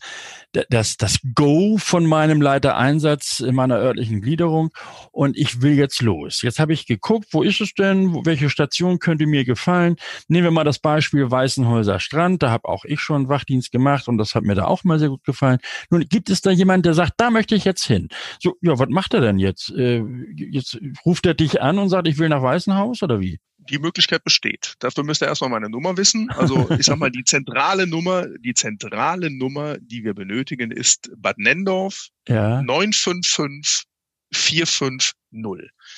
das 0.70 0.98
das 0.98 1.20
Go 1.36 1.78
von 1.78 2.06
meinem 2.06 2.42
Leitereinsatz 2.42 3.40
in 3.40 3.56
meiner 3.56 3.76
örtlichen 3.76 4.22
Gliederung 4.22 4.70
und 5.12 5.38
ich 5.38 5.62
will 5.62 5.74
jetzt 5.74 6.02
los. 6.02 6.42
Jetzt 6.42 6.60
habe 6.60 6.74
ich 6.74 6.86
geguckt, 6.86 7.28
wo 7.32 7.44
ist 7.44 7.62
es 7.62 7.74
denn? 7.74 8.26
Welche 8.26 8.50
Station 8.50 9.00
könnte 9.00 9.26
mir 9.26 9.46
gefallen? 9.46 9.96
Nehmen 10.28 10.46
wir 10.46 10.52
mal 10.52 10.64
das 10.64 10.80
Beispiel 10.80 11.30
Weißenhäuser 11.30 12.00
Strand. 12.00 12.44
Da 12.44 12.50
habe 12.50 12.68
auch 12.68 12.86
ich 12.86 13.00
schon 13.00 13.30
Wachdienst 13.30 13.72
gemacht 13.72 14.08
und 14.08 14.18
das 14.18 14.36
hat 14.36 14.44
mir 14.44 14.56
da 14.56 14.66
auch 14.66 14.84
mal 14.84 15.00
sehr 15.00 15.10
gut 15.10 15.24
gefallen. 15.24 15.60
Nun 15.90 16.06
gibt 16.10 16.30
es 16.30 16.42
da 16.42 16.52
jemand, 16.52 16.86
der 16.86 16.94
sagt, 16.94 17.14
da 17.18 17.30
möchte 17.30 17.56
ich 17.56 17.66
jetzt 17.66 17.86
hin. 17.86 18.10
So, 18.40 18.56
ja, 18.62 18.78
was 18.80 18.90
macht 18.90 19.14
er 19.14 19.22
denn 19.22 19.40
jetzt? 19.40 19.72
Äh, 19.72 20.04
jetzt 20.36 20.80
ruft 21.06 21.26
er 21.26 21.34
dich 21.34 21.62
an 21.62 21.80
und 21.80 21.90
sagt, 21.90 22.08
ich 22.08 22.18
will 22.18 22.30
nach 22.30 22.42
Weißenhaus 22.42 23.04
oder 23.04 23.20
wie? 23.20 23.40
Die 23.70 23.80
Möglichkeit 23.80 24.24
besteht. 24.24 24.76
Dafür 24.80 25.04
müsst 25.04 25.22
ihr 25.22 25.28
erstmal 25.28 25.50
meine 25.50 25.70
Nummer 25.70 25.98
wissen. 25.98 26.30
Also 26.32 26.70
ich 26.72 26.86
sag 26.86 26.98
mal, 26.98 27.12
die 27.12 27.24
zentrale 27.26 27.88
Nummer, 27.88 28.28
die 28.40 28.54
zentrale 28.54 29.30
Nummer, 29.30 29.78
die 29.80 30.04
wir 30.04 30.14
benötigen, 30.14 30.72
ist 30.72 31.12
Bad 31.18 31.38
Nendorf 31.38 32.08
ja. 32.28 32.62
955 32.62 33.86
450. 34.34 35.14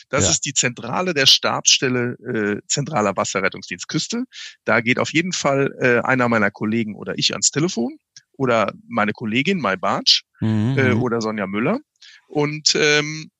Das 0.09 0.25
ja. 0.25 0.31
ist 0.31 0.45
die 0.45 0.53
Zentrale 0.53 1.13
der 1.13 1.25
Stabsstelle 1.25 2.15
äh, 2.19 2.61
Zentraler 2.67 3.15
Wasserrettungsdienst 3.15 3.87
Küste. 3.87 4.25
Da 4.65 4.81
geht 4.81 4.99
auf 4.99 5.13
jeden 5.13 5.33
Fall 5.33 5.75
äh, 5.79 5.99
einer 5.99 6.27
meiner 6.29 6.51
Kollegen 6.51 6.95
oder 6.95 7.17
ich 7.17 7.31
ans 7.33 7.51
Telefon 7.51 7.97
oder 8.33 8.73
meine 8.87 9.13
Kollegin 9.13 9.59
Mai 9.59 9.75
Bartsch 9.75 10.23
mhm. 10.39 10.77
äh, 10.77 10.93
mhm. 10.95 11.01
oder 11.01 11.21
Sonja 11.21 11.47
Müller. 11.47 11.79
Und 12.27 12.75
ähm, 12.75 13.31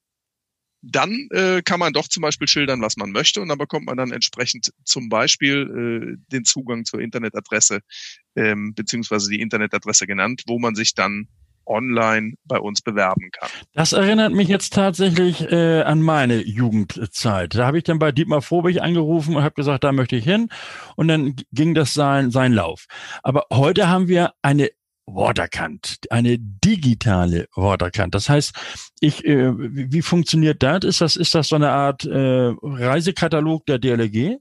dann 0.82 1.28
äh, 1.32 1.62
kann 1.64 1.80
man 1.80 1.94
doch 1.94 2.08
zum 2.08 2.22
Beispiel 2.22 2.48
schildern, 2.48 2.82
was 2.82 2.98
man 2.98 3.12
möchte 3.12 3.42
und 3.42 3.50
dann 3.50 3.58
bekommt 3.58 3.86
man 3.86 3.98
dann 3.98 4.12
entsprechend 4.12 4.72
zum 4.84 5.10
Beispiel 5.10 6.18
äh, 6.18 6.32
den 6.32 6.46
Zugang 6.46 6.86
zur 6.86 7.02
Internetadresse 7.02 7.82
ähm, 8.36 8.74
beziehungsweise 8.74 9.30
die 9.30 9.42
Internetadresse 9.42 10.08
genannt, 10.08 10.44
wo 10.48 10.60
man 10.60 10.76
sich 10.76 10.96
dann 10.96 11.28
online 11.70 12.34
bei 12.46 12.58
uns 12.58 12.82
bewerben 12.82 13.30
kann. 13.32 13.50
Das 13.74 13.94
erinnert 13.94 14.34
mich 14.34 14.48
jetzt 14.48 14.74
tatsächlich 14.74 15.42
äh, 15.52 15.84
an 15.84 16.02
meine 16.02 16.42
Jugendzeit. 16.42 17.56
Da 17.56 17.68
habe 17.68 17.78
ich 17.78 17.84
dann 17.84 18.00
bei 18.00 18.12
Dietmar 18.12 18.42
Frohbich 18.42 18.82
angerufen 18.82 19.36
und 19.36 19.44
habe 19.44 19.54
gesagt, 19.54 19.84
da 19.84 19.92
möchte 19.92 20.16
ich 20.16 20.24
hin. 20.24 20.50
Und 20.96 21.08
dann 21.08 21.36
ging 21.52 21.76
das 21.76 21.94
sein, 21.94 22.32
sein 22.32 22.54
Lauf. 22.54 22.88
Aber 23.22 23.46
heute 23.54 23.88
haben 23.88 24.08
wir 24.08 24.34
eine 24.42 24.70
Waterkant, 25.16 25.98
eine 26.10 26.38
digitale 26.40 27.48
Waterkant. 27.56 28.16
Das 28.16 28.30
heißt, 28.30 28.54
ich, 29.00 29.26
äh, 29.26 29.52
wie 29.56 30.02
funktioniert 30.02 30.62
das? 30.64 30.84
Ist 30.84 31.02
das, 31.02 31.16
ist 31.16 31.36
das 31.36 31.48
so 31.48 31.56
eine 31.56 31.72
Art 31.72 32.06
äh, 32.06 32.54
Reisekatalog 32.62 33.66
der 33.66 33.80
DLRG? 33.80 34.38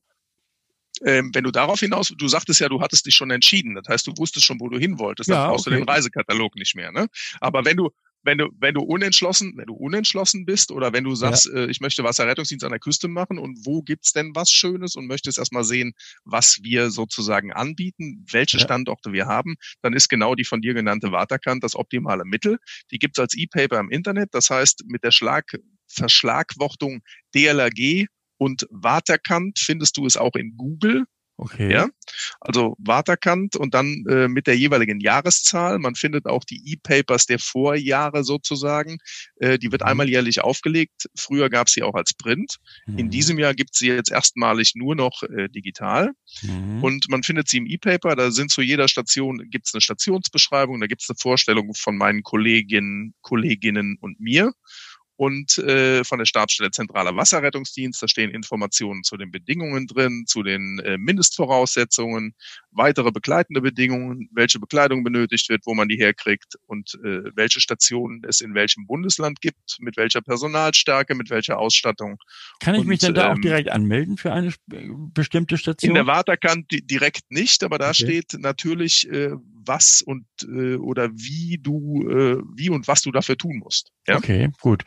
Ähm, 1.04 1.30
wenn 1.32 1.44
du 1.44 1.50
darauf 1.50 1.80
hinaus, 1.80 2.12
du 2.16 2.28
sagtest 2.28 2.60
ja, 2.60 2.68
du 2.68 2.80
hattest 2.80 3.06
dich 3.06 3.14
schon 3.14 3.30
entschieden. 3.30 3.74
Das 3.74 3.88
heißt, 3.88 4.06
du 4.06 4.12
wusstest 4.16 4.46
schon, 4.46 4.58
wo 4.60 4.68
du 4.68 4.78
hin 4.78 4.98
wolltest. 4.98 5.30
Dann 5.30 5.36
ja, 5.36 5.48
brauchst 5.48 5.66
okay. 5.66 5.76
du 5.76 5.84
den 5.84 5.88
Reisekatalog 5.88 6.56
nicht 6.56 6.74
mehr. 6.74 6.92
Ne? 6.92 7.08
Aber 7.40 7.64
wenn 7.64 7.76
du, 7.76 7.90
wenn 8.22 8.38
du, 8.38 8.48
wenn 8.58 8.74
du 8.74 8.82
unentschlossen, 8.82 9.54
wenn 9.56 9.66
du 9.66 9.74
unentschlossen 9.74 10.44
bist 10.44 10.70
oder 10.70 10.92
wenn 10.92 11.04
du 11.04 11.14
sagst, 11.14 11.46
ja. 11.46 11.60
äh, 11.60 11.70
ich 11.70 11.80
möchte 11.80 12.04
Wasserrettungsdienst 12.04 12.64
an 12.64 12.70
der 12.70 12.80
Küste 12.80 13.08
machen 13.08 13.38
und 13.38 13.64
wo 13.64 13.82
gibt's 13.82 14.12
denn 14.12 14.32
was 14.34 14.50
Schönes 14.50 14.96
und 14.96 15.06
möchtest 15.06 15.38
erstmal 15.38 15.64
sehen, 15.64 15.92
was 16.24 16.58
wir 16.62 16.90
sozusagen 16.90 17.52
anbieten, 17.52 18.26
welche 18.30 18.58
ja. 18.58 18.64
Standorte 18.64 19.12
wir 19.12 19.26
haben, 19.26 19.56
dann 19.82 19.92
ist 19.92 20.08
genau 20.08 20.34
die 20.34 20.44
von 20.44 20.60
dir 20.60 20.74
genannte 20.74 21.12
Waterkant 21.12 21.62
das 21.62 21.74
optimale 21.74 22.24
Mittel. 22.24 22.58
Die 22.90 22.98
gibt's 22.98 23.18
als 23.18 23.34
E-Paper 23.36 23.78
im 23.78 23.90
Internet. 23.90 24.30
Das 24.32 24.50
heißt, 24.50 24.84
mit 24.86 25.04
der 25.04 25.12
Schlag 25.12 25.44
Verschlagwortung 25.88 27.00
DLRG 27.34 28.06
und 28.36 28.66
Waterkant 28.70 29.58
findest 29.58 29.96
du 29.96 30.06
es 30.06 30.16
auch 30.16 30.34
in 30.34 30.56
Google. 30.56 31.04
Okay. 31.40 31.72
Ja, 31.72 31.88
also 32.40 32.74
Waterkant 32.80 33.54
und 33.54 33.72
dann 33.72 34.04
äh, 34.08 34.26
mit 34.26 34.48
der 34.48 34.56
jeweiligen 34.56 34.98
Jahreszahl. 34.98 35.78
Man 35.78 35.94
findet 35.94 36.26
auch 36.26 36.42
die 36.42 36.60
E-Papers 36.72 37.26
der 37.26 37.38
Vorjahre 37.38 38.24
sozusagen. 38.24 38.98
Äh, 39.36 39.56
die 39.56 39.70
wird 39.70 39.82
mhm. 39.82 39.88
einmal 39.88 40.08
jährlich 40.08 40.40
aufgelegt. 40.40 41.08
Früher 41.16 41.48
gab 41.48 41.68
es 41.68 41.74
sie 41.74 41.84
auch 41.84 41.94
als 41.94 42.12
Print. 42.12 42.56
Mhm. 42.86 42.98
In 42.98 43.10
diesem 43.10 43.38
Jahr 43.38 43.54
gibt 43.54 43.70
es 43.72 43.78
sie 43.78 43.86
jetzt 43.86 44.10
erstmalig 44.10 44.72
nur 44.74 44.96
noch 44.96 45.22
äh, 45.22 45.48
digital. 45.48 46.10
Mhm. 46.42 46.82
Und 46.82 47.08
man 47.08 47.22
findet 47.22 47.48
sie 47.48 47.58
im 47.58 47.66
E-Paper. 47.66 48.16
Da 48.16 48.32
sind 48.32 48.50
zu 48.50 48.60
jeder 48.60 48.88
Station 48.88 49.48
gibt 49.48 49.68
es 49.68 49.74
eine 49.74 49.80
Stationsbeschreibung. 49.80 50.80
Da 50.80 50.88
gibt 50.88 51.02
es 51.02 51.08
eine 51.08 51.18
Vorstellung 51.20 51.72
von 51.74 51.96
meinen 51.96 52.24
Kolleginnen, 52.24 53.14
Kolleginnen 53.22 53.96
und 54.00 54.18
mir 54.18 54.52
und 55.18 55.58
äh, 55.58 56.04
von 56.04 56.20
der 56.20 56.26
Stabsstelle 56.26 56.70
Zentraler 56.70 57.16
Wasserrettungsdienst. 57.16 58.00
Da 58.00 58.06
stehen 58.06 58.30
Informationen 58.30 59.02
zu 59.02 59.16
den 59.16 59.32
Bedingungen 59.32 59.88
drin, 59.88 60.24
zu 60.28 60.44
den 60.44 60.78
äh, 60.78 60.96
Mindestvoraussetzungen, 60.96 62.34
weitere 62.70 63.10
begleitende 63.10 63.60
Bedingungen, 63.60 64.28
welche 64.32 64.60
Bekleidung 64.60 65.02
benötigt 65.02 65.48
wird, 65.48 65.62
wo 65.66 65.74
man 65.74 65.88
die 65.88 65.96
herkriegt 65.96 66.54
und 66.66 66.94
äh, 67.02 67.32
welche 67.34 67.58
Stationen 67.60 68.22
es 68.28 68.40
in 68.40 68.54
welchem 68.54 68.86
Bundesland 68.86 69.40
gibt, 69.40 69.78
mit 69.80 69.96
welcher 69.96 70.20
Personalstärke, 70.20 71.16
mit 71.16 71.30
welcher 71.30 71.58
Ausstattung. 71.58 72.18
Kann 72.60 72.76
ich 72.76 72.82
und, 72.82 72.86
mich 72.86 73.00
denn 73.00 73.14
da 73.14 73.32
ähm, 73.32 73.38
auch 73.38 73.40
direkt 73.40 73.70
anmelden 73.70 74.18
für 74.18 74.32
eine 74.32 74.54
bestimmte 74.68 75.58
Station? 75.58 75.90
In 75.90 75.94
der 75.96 76.06
Waterkant 76.06 76.66
direkt 76.70 77.28
nicht, 77.30 77.64
aber 77.64 77.78
da 77.78 77.88
okay. 77.88 78.04
steht 78.04 78.34
natürlich, 78.34 79.10
äh, 79.10 79.32
was 79.68 80.02
und 80.02 80.24
äh, 80.42 80.76
oder 80.76 81.10
wie 81.12 81.58
du, 81.60 82.08
äh, 82.08 82.42
wie 82.56 82.70
und 82.70 82.88
was 82.88 83.02
du 83.02 83.12
dafür 83.12 83.36
tun 83.36 83.58
musst. 83.58 83.92
Ja? 84.06 84.16
Okay, 84.16 84.50
gut. 84.60 84.84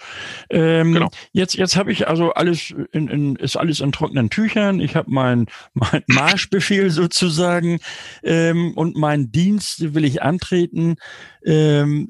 Ähm, 0.50 0.94
genau. 0.94 1.12
Jetzt, 1.32 1.56
jetzt 1.56 1.76
habe 1.76 1.92
ich 1.92 2.08
also 2.08 2.34
alles 2.34 2.74
in, 2.92 3.08
in, 3.08 3.36
ist 3.36 3.56
alles 3.56 3.80
in 3.80 3.92
trockenen 3.92 4.30
Tüchern. 4.30 4.80
Ich 4.80 4.96
habe 4.96 5.12
mein, 5.12 5.46
mein 5.74 6.04
Marschbefehl 6.08 6.90
sozusagen 6.90 7.80
ähm, 8.24 8.74
und 8.76 8.98
meinen 8.98 9.32
Dienst 9.32 9.94
will 9.94 10.04
ich 10.04 10.22
antreten. 10.22 10.96
Ähm, 11.44 12.08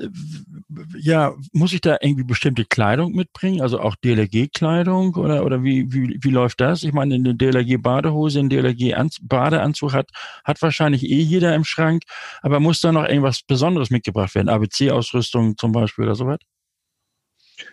ja, 0.97 1.33
muss 1.53 1.73
ich 1.73 1.81
da 1.81 1.97
irgendwie 2.01 2.23
bestimmte 2.23 2.65
Kleidung 2.65 3.13
mitbringen? 3.13 3.61
Also 3.61 3.79
auch 3.79 3.95
DLRG-Kleidung 3.95 5.15
oder 5.15 5.45
oder 5.45 5.63
wie, 5.63 5.91
wie 5.93 6.17
wie 6.21 6.29
läuft 6.29 6.61
das? 6.61 6.83
Ich 6.83 6.91
meine, 6.93 7.15
eine 7.15 7.35
DLRG-Badehose, 7.35 8.39
ein 8.39 8.49
DLRG-Badeanzug 8.49 9.93
hat 9.93 10.09
hat 10.43 10.61
wahrscheinlich 10.61 11.03
eh 11.03 11.21
jeder 11.21 11.55
im 11.55 11.63
Schrank, 11.63 12.03
aber 12.41 12.59
muss 12.61 12.81
da 12.81 12.91
noch 12.91 13.05
irgendwas 13.05 13.41
Besonderes 13.43 13.89
mitgebracht 13.89 14.35
werden? 14.35 14.49
ABC-Ausrüstung 14.49 15.57
zum 15.57 15.71
Beispiel 15.71 16.05
oder 16.05 16.15
sowas? 16.15 16.39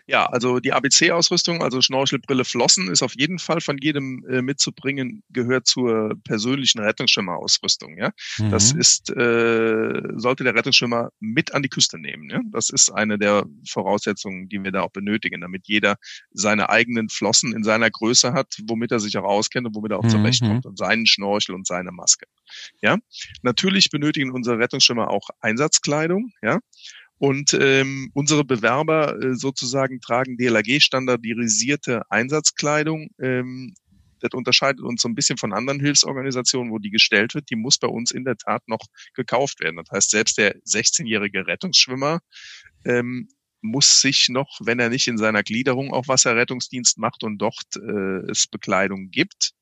Ja, 0.06 0.26
also 0.26 0.60
die 0.60 0.72
ABC-Ausrüstung, 0.72 1.62
also 1.62 1.80
Schnorchel, 1.80 2.18
Brille, 2.18 2.44
Flossen, 2.44 2.90
ist 2.90 3.02
auf 3.02 3.14
jeden 3.16 3.38
Fall 3.38 3.60
von 3.60 3.76
jedem 3.80 4.24
äh, 4.28 4.42
mitzubringen, 4.42 5.22
gehört 5.30 5.66
zur 5.66 6.14
persönlichen 6.24 6.80
Rettungsschwimmerausrüstung. 6.80 7.98
Ja, 7.98 8.10
mhm. 8.38 8.50
das 8.50 8.72
ist 8.72 9.10
äh, 9.10 10.02
sollte 10.14 10.44
der 10.44 10.54
Rettungsschwimmer 10.54 11.10
mit 11.20 11.54
an 11.54 11.62
die 11.62 11.68
Küste 11.68 11.98
nehmen. 11.98 12.30
Ja, 12.30 12.40
das 12.50 12.70
ist 12.70 12.90
eine 12.90 13.18
der 13.18 13.44
Voraussetzungen, 13.66 14.48
die 14.48 14.62
wir 14.62 14.72
da 14.72 14.82
auch 14.82 14.92
benötigen, 14.92 15.40
damit 15.40 15.66
jeder 15.66 15.96
seine 16.32 16.70
eigenen 16.70 17.08
Flossen 17.08 17.54
in 17.54 17.62
seiner 17.64 17.90
Größe 17.90 18.32
hat, 18.32 18.58
womit 18.66 18.92
er 18.92 19.00
sich 19.00 19.16
auch 19.18 19.24
auskennt 19.24 19.66
und 19.66 19.74
womit 19.74 19.92
er 19.92 19.98
auch 19.98 20.04
mhm. 20.04 20.10
zurechtkommt 20.10 20.66
und 20.66 20.78
seinen 20.78 21.06
Schnorchel 21.06 21.54
und 21.54 21.66
seine 21.66 21.92
Maske. 21.92 22.26
Ja, 22.80 22.98
natürlich 23.42 23.90
benötigen 23.90 24.30
unsere 24.30 24.58
Rettungsschwimmer 24.58 25.10
auch 25.10 25.28
Einsatzkleidung. 25.40 26.32
Ja, 26.42 26.60
und 27.18 27.56
ähm, 27.60 28.10
unsere 28.14 28.44
Bewerber 28.44 29.20
äh, 29.20 29.34
sozusagen 29.34 30.00
tragen 30.00 30.36
DLAG-standardisierte 30.36 32.02
Einsatzkleidung. 32.10 33.08
Ähm, 33.20 33.74
das 34.20 34.30
unterscheidet 34.32 34.80
uns 34.80 35.02
so 35.02 35.08
ein 35.08 35.14
bisschen 35.14 35.38
von 35.38 35.52
anderen 35.52 35.80
Hilfsorganisationen, 35.80 36.72
wo 36.72 36.78
die 36.78 36.90
gestellt 36.90 37.34
wird. 37.34 37.50
Die 37.50 37.56
muss 37.56 37.78
bei 37.78 37.88
uns 37.88 38.10
in 38.10 38.24
der 38.24 38.36
Tat 38.36 38.62
noch 38.66 38.84
gekauft 39.14 39.60
werden. 39.60 39.76
Das 39.76 39.90
heißt, 39.92 40.10
selbst 40.10 40.38
der 40.38 40.56
16-jährige 40.62 41.46
Rettungsschwimmer 41.46 42.20
ähm, 42.84 43.28
muss 43.60 44.00
sich 44.00 44.28
noch, 44.28 44.58
wenn 44.60 44.78
er 44.78 44.88
nicht 44.88 45.08
in 45.08 45.18
seiner 45.18 45.42
Gliederung 45.42 45.92
auch 45.92 46.08
Wasserrettungsdienst 46.08 46.98
macht 46.98 47.24
und 47.24 47.38
dort 47.38 47.76
äh, 47.76 48.30
es 48.30 48.46
Bekleidung 48.46 49.10
gibt, 49.10 49.52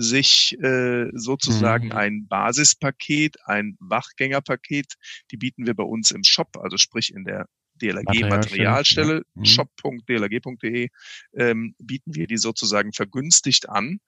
sich 0.00 0.56
äh, 0.62 1.10
sozusagen 1.12 1.86
mhm. 1.86 1.92
ein 1.92 2.26
Basispaket, 2.28 3.36
ein 3.46 3.76
Wachgängerpaket, 3.80 4.94
die 5.32 5.36
bieten 5.36 5.66
wir 5.66 5.74
bei 5.74 5.82
uns 5.82 6.12
im 6.12 6.22
Shop, 6.22 6.56
also 6.56 6.76
sprich 6.76 7.12
in 7.12 7.24
der 7.24 7.48
DLRG 7.82 8.28
Materialstelle, 8.28 9.14
ja. 9.16 9.22
mhm. 9.34 9.44
shop.dlrg.de, 9.44 10.88
ähm, 11.34 11.74
bieten 11.80 12.14
wir 12.14 12.28
die 12.28 12.36
sozusagen 12.36 12.92
vergünstigt 12.92 13.68
an. 13.68 13.98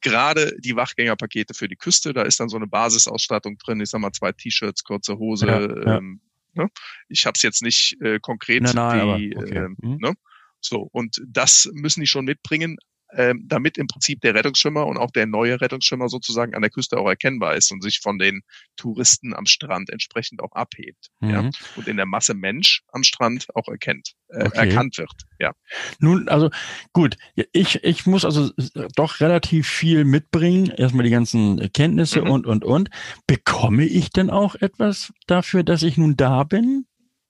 Gerade 0.00 0.56
die 0.58 0.74
Wachgängerpakete 0.74 1.54
für 1.54 1.68
die 1.68 1.76
Küste, 1.76 2.12
da 2.12 2.22
ist 2.22 2.40
dann 2.40 2.48
so 2.48 2.56
eine 2.56 2.66
Basisausstattung 2.66 3.58
drin, 3.58 3.80
ich 3.80 3.90
sag 3.90 4.00
mal 4.00 4.12
zwei 4.12 4.32
T-Shirts, 4.32 4.82
kurze 4.82 5.18
Hose. 5.18 5.46
Ja, 5.46 5.60
ja. 5.60 5.98
Ähm, 5.98 6.20
ne? 6.54 6.68
Ich 7.08 7.26
habe 7.26 7.36
es 7.36 7.42
jetzt 7.42 7.62
nicht 7.62 7.96
äh, 8.00 8.18
konkret. 8.18 8.62
Nein, 8.62 8.74
nein, 8.74 9.18
die, 9.18 9.36
okay. 9.36 9.56
äh, 9.56 9.68
mhm. 9.68 9.98
ne? 10.00 10.14
So, 10.60 10.88
und 10.90 11.22
das 11.24 11.70
müssen 11.72 12.00
die 12.00 12.08
schon 12.08 12.24
mitbringen 12.24 12.76
ähm, 13.14 13.44
damit 13.46 13.78
im 13.78 13.86
Prinzip 13.86 14.20
der 14.20 14.34
Rettungsschwimmer 14.34 14.86
und 14.86 14.98
auch 14.98 15.10
der 15.10 15.26
neue 15.26 15.60
Rettungsschwimmer 15.60 16.08
sozusagen 16.08 16.54
an 16.54 16.62
der 16.62 16.70
Küste 16.70 16.98
auch 16.98 17.08
erkennbar 17.08 17.54
ist 17.54 17.72
und 17.72 17.82
sich 17.82 18.00
von 18.00 18.18
den 18.18 18.42
Touristen 18.76 19.34
am 19.34 19.46
Strand 19.46 19.90
entsprechend 19.90 20.42
auch 20.42 20.52
abhebt. 20.52 21.08
Mhm. 21.20 21.30
Ja? 21.30 21.50
Und 21.76 21.88
in 21.88 21.96
der 21.96 22.06
Masse 22.06 22.34
Mensch 22.34 22.82
am 22.92 23.02
Strand 23.02 23.46
auch 23.54 23.68
erkennt, 23.68 24.12
äh, 24.28 24.44
okay. 24.44 24.68
erkannt 24.68 24.98
wird. 24.98 25.10
Ja. 25.38 25.52
Nun, 26.00 26.28
also 26.28 26.50
gut, 26.92 27.16
ich, 27.52 27.82
ich 27.82 28.06
muss 28.06 28.24
also 28.24 28.50
doch 28.94 29.20
relativ 29.20 29.68
viel 29.68 30.04
mitbringen, 30.04 30.70
erstmal 30.70 31.04
die 31.04 31.10
ganzen 31.10 31.72
Kenntnisse 31.72 32.22
mhm. 32.22 32.30
und, 32.30 32.46
und, 32.46 32.64
und. 32.64 32.90
Bekomme 33.26 33.84
ich 33.84 34.10
denn 34.10 34.30
auch 34.30 34.54
etwas 34.54 35.12
dafür, 35.26 35.62
dass 35.62 35.82
ich 35.82 35.96
nun 35.96 36.16
da 36.16 36.44
bin? 36.44 36.86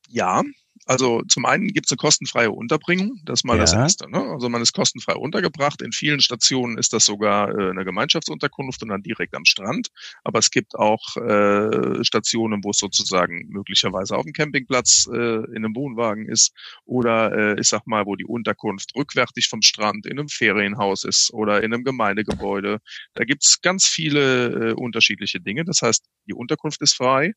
Ja, 0.08 0.42
also 0.88 1.20
zum 1.28 1.44
einen 1.44 1.68
gibt 1.68 1.84
es 1.84 1.92
eine 1.92 1.98
kostenfreie 1.98 2.50
Unterbringung, 2.50 3.20
das 3.24 3.40
ist 3.40 3.44
mal 3.44 3.56
ja. 3.56 3.60
das 3.60 3.74
Erste. 3.74 4.10
Ne? 4.10 4.22
Also 4.22 4.48
man 4.48 4.62
ist 4.62 4.72
kostenfrei 4.72 5.14
untergebracht. 5.16 5.82
In 5.82 5.92
vielen 5.92 6.20
Stationen 6.20 6.78
ist 6.78 6.94
das 6.94 7.04
sogar 7.04 7.50
äh, 7.50 7.70
eine 7.70 7.84
Gemeinschaftsunterkunft 7.84 8.82
und 8.82 8.88
dann 8.88 9.02
direkt 9.02 9.34
am 9.34 9.44
Strand. 9.44 9.88
Aber 10.24 10.38
es 10.38 10.50
gibt 10.50 10.76
auch 10.76 11.18
äh, 11.18 12.02
Stationen, 12.02 12.64
wo 12.64 12.70
es 12.70 12.78
sozusagen 12.78 13.48
möglicherweise 13.50 14.16
auf 14.16 14.24
dem 14.24 14.32
Campingplatz 14.32 15.06
äh, 15.12 15.16
in 15.16 15.56
einem 15.56 15.76
Wohnwagen 15.76 16.26
ist 16.26 16.54
oder 16.86 17.32
äh, 17.36 17.60
ich 17.60 17.68
sag 17.68 17.86
mal, 17.86 18.06
wo 18.06 18.16
die 18.16 18.24
Unterkunft 18.24 18.94
rückwärtig 18.96 19.48
vom 19.48 19.60
Strand 19.60 20.06
in 20.06 20.18
einem 20.18 20.28
Ferienhaus 20.28 21.04
ist 21.04 21.34
oder 21.34 21.62
in 21.62 21.74
einem 21.74 21.84
Gemeindegebäude. 21.84 22.78
Da 23.12 23.24
gibt 23.24 23.44
es 23.44 23.60
ganz 23.60 23.86
viele 23.86 24.70
äh, 24.70 24.72
unterschiedliche 24.72 25.38
Dinge. 25.38 25.66
Das 25.66 25.82
heißt, 25.82 26.06
die 26.26 26.34
Unterkunft 26.34 26.80
ist 26.80 26.94
frei. 26.94 27.34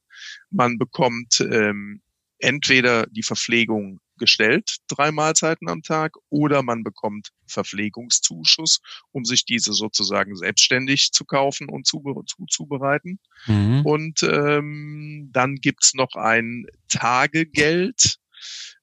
Man 0.51 0.77
bekommt 0.77 1.45
ähm, 1.51 2.01
entweder 2.41 3.07
die 3.07 3.23
Verpflegung 3.23 3.99
gestellt, 4.17 4.77
drei 4.87 5.11
Mahlzeiten 5.11 5.67
am 5.67 5.81
Tag, 5.81 6.13
oder 6.29 6.61
man 6.61 6.83
bekommt 6.83 7.29
Verpflegungszuschuss, 7.47 8.79
um 9.11 9.25
sich 9.25 9.45
diese 9.45 9.73
sozusagen 9.73 10.35
selbstständig 10.35 11.11
zu 11.11 11.25
kaufen 11.25 11.69
und 11.69 11.87
zuzubereiten. 11.87 13.19
Mhm. 13.47 13.81
Und 13.83 14.23
ähm, 14.23 15.29
dann 15.31 15.55
gibt's 15.55 15.95
noch 15.95 16.15
ein 16.15 16.65
Tagegeld 16.87 18.17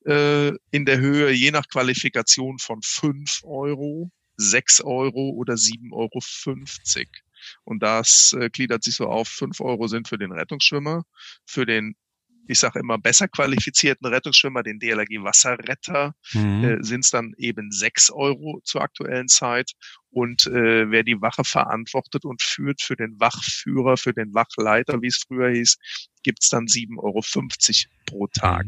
äh, 0.06 0.48
in 0.70 0.84
der 0.86 0.98
Höhe 0.98 1.30
je 1.30 1.52
nach 1.52 1.68
Qualifikation 1.68 2.58
von 2.58 2.80
fünf 2.82 3.40
Euro, 3.44 4.10
sechs 4.36 4.80
Euro 4.80 5.30
oder 5.30 5.56
sieben 5.56 5.92
Euro. 5.92 6.20
fünfzig. 6.20 7.08
Und 7.62 7.82
das 7.82 8.32
äh, 8.32 8.50
gliedert 8.50 8.82
sich 8.82 8.96
so 8.96 9.06
auf, 9.06 9.28
fünf 9.28 9.60
Euro 9.60 9.86
sind 9.86 10.08
für 10.08 10.18
den 10.18 10.32
Rettungsschwimmer, 10.32 11.04
für 11.46 11.64
den 11.64 11.94
ich 12.48 12.58
sage 12.58 12.80
immer, 12.80 12.98
besser 12.98 13.28
qualifizierten 13.28 14.06
Rettungsschwimmer, 14.06 14.62
den 14.62 14.78
DLRG 14.78 15.22
Wasserretter, 15.22 16.14
mhm. 16.32 16.64
äh, 16.64 16.82
sind 16.82 17.04
es 17.04 17.10
dann 17.10 17.34
eben 17.36 17.70
sechs 17.70 18.10
Euro 18.10 18.60
zur 18.64 18.82
aktuellen 18.82 19.28
Zeit. 19.28 19.72
Und 20.10 20.46
äh, 20.46 20.90
wer 20.90 21.02
die 21.02 21.20
Wache 21.20 21.44
verantwortet 21.44 22.24
und 22.24 22.42
führt 22.42 22.80
für 22.80 22.96
den 22.96 23.20
Wachführer, 23.20 23.96
für 23.96 24.14
den 24.14 24.32
Wachleiter, 24.34 25.02
wie 25.02 25.08
es 25.08 25.24
früher 25.26 25.50
hieß, 25.50 25.76
gibt's 26.22 26.48
dann 26.48 26.64
7,50 26.64 26.96
Euro 26.98 27.20
pro 28.06 28.26
Tag. 28.28 28.66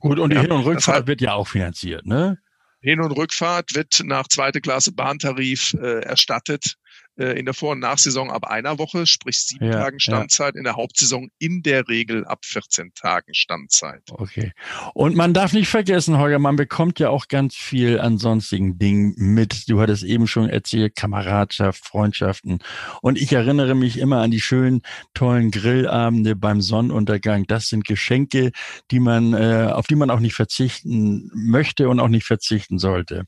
Gut, 0.00 0.18
und 0.18 0.30
die 0.30 0.36
ja, 0.36 0.42
Hin- 0.42 0.52
und 0.52 0.64
Rückfahrt 0.64 1.06
wird 1.06 1.20
ja 1.20 1.34
auch 1.34 1.48
finanziert, 1.48 2.06
ne? 2.06 2.38
Hin- 2.80 3.00
und 3.00 3.12
Rückfahrt 3.12 3.74
wird 3.74 4.02
nach 4.04 4.28
zweite 4.28 4.60
Klasse 4.60 4.92
Bahntarif 4.92 5.74
äh, 5.74 6.00
erstattet 6.00 6.76
äh, 7.18 7.38
in 7.38 7.44
der 7.44 7.54
Vor- 7.54 7.72
und 7.72 7.80
Nachsaison 7.80 8.30
ab 8.30 8.44
einer 8.44 8.78
Woche, 8.78 9.06
sprich 9.06 9.38
sieben 9.38 9.66
ja, 9.66 9.72
Tagen 9.72 10.00
Standzeit, 10.00 10.54
ja. 10.54 10.58
in 10.58 10.64
der 10.64 10.76
Hauptsaison 10.76 11.30
in 11.38 11.62
der 11.62 11.88
Regel 11.88 12.24
ab 12.26 12.44
14 12.44 12.92
Tagen 12.94 13.34
Standzeit. 13.34 14.02
Okay. 14.10 14.52
Und 14.94 15.16
man 15.16 15.34
darf 15.34 15.52
nicht 15.52 15.68
vergessen, 15.68 16.18
Holger, 16.18 16.38
man 16.38 16.56
bekommt 16.56 16.98
ja 16.98 17.10
auch 17.10 17.28
ganz 17.28 17.54
viel 17.54 18.00
an 18.00 18.18
sonstigen 18.18 18.78
Dingen 18.78 19.14
mit. 19.16 19.68
Du 19.68 19.80
hattest 19.80 20.02
eben 20.02 20.26
schon 20.26 20.48
erzählt, 20.48 20.96
Kameradschaft, 20.96 21.84
Freundschaften. 21.84 22.58
Und 23.02 23.18
ich 23.18 23.32
erinnere 23.32 23.74
mich 23.74 23.98
immer 23.98 24.20
an 24.20 24.30
die 24.30 24.40
schönen, 24.40 24.82
tollen 25.14 25.50
Grillabende 25.50 26.36
beim 26.36 26.60
Sonnenuntergang. 26.60 27.46
Das 27.46 27.68
sind 27.68 27.86
Geschenke, 27.86 28.52
die 28.90 29.00
man, 29.00 29.34
äh, 29.34 29.70
auf 29.72 29.86
die 29.86 29.96
man 29.96 30.10
auch 30.10 30.20
nicht 30.20 30.34
verzichten 30.34 31.30
möchte 31.34 31.88
und 31.88 32.00
auch 32.00 32.08
nicht 32.08 32.24
verzichten 32.24 32.78
sollte. 32.78 33.24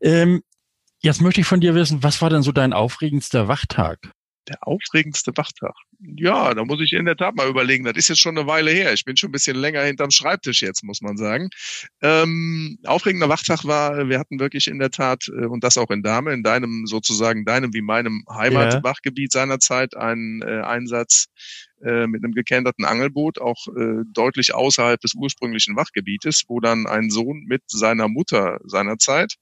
Ähm, 0.00 0.42
Jetzt 1.04 1.20
möchte 1.20 1.42
ich 1.42 1.46
von 1.46 1.60
dir 1.60 1.74
wissen, 1.74 2.02
was 2.02 2.22
war 2.22 2.30
denn 2.30 2.40
so 2.40 2.50
dein 2.50 2.72
aufregendster 2.72 3.46
Wachtag? 3.46 3.98
Der 4.48 4.66
aufregendste 4.66 5.32
Wachtag. 5.36 5.74
Ja, 6.00 6.54
da 6.54 6.64
muss 6.64 6.80
ich 6.80 6.94
in 6.94 7.04
der 7.04 7.14
Tat 7.14 7.34
mal 7.34 7.46
überlegen. 7.46 7.84
Das 7.84 7.94
ist 7.96 8.08
jetzt 8.08 8.22
schon 8.22 8.38
eine 8.38 8.46
Weile 8.46 8.70
her. 8.70 8.94
Ich 8.94 9.04
bin 9.04 9.14
schon 9.14 9.28
ein 9.28 9.32
bisschen 9.32 9.54
länger 9.54 9.82
hinterm 9.82 10.10
Schreibtisch 10.10 10.62
jetzt, 10.62 10.82
muss 10.82 11.02
man 11.02 11.18
sagen. 11.18 11.50
Ähm, 12.00 12.78
aufregender 12.86 13.28
Wachtag 13.28 13.66
war, 13.66 14.08
wir 14.08 14.18
hatten 14.18 14.40
wirklich 14.40 14.66
in 14.66 14.78
der 14.78 14.90
Tat, 14.90 15.28
äh, 15.28 15.44
und 15.44 15.62
das 15.62 15.76
auch 15.76 15.90
in 15.90 16.02
Dame, 16.02 16.32
in 16.32 16.42
deinem 16.42 16.86
sozusagen, 16.86 17.44
deinem 17.44 17.74
wie 17.74 17.82
meinem 17.82 18.24
Heimatwachgebiet 18.30 19.34
ja. 19.34 19.40
seinerzeit, 19.40 19.94
einen 19.98 20.40
äh, 20.40 20.62
Einsatz 20.62 21.26
äh, 21.84 22.06
mit 22.06 22.24
einem 22.24 22.32
gekenterten 22.32 22.86
Angelboot, 22.86 23.42
auch 23.42 23.66
äh, 23.76 24.04
deutlich 24.10 24.54
außerhalb 24.54 24.98
des 25.02 25.12
ursprünglichen 25.12 25.76
Wachgebietes, 25.76 26.44
wo 26.48 26.60
dann 26.60 26.86
ein 26.86 27.10
Sohn 27.10 27.44
mit 27.46 27.60
seiner 27.66 28.08
Mutter 28.08 28.58
seinerzeit 28.64 29.34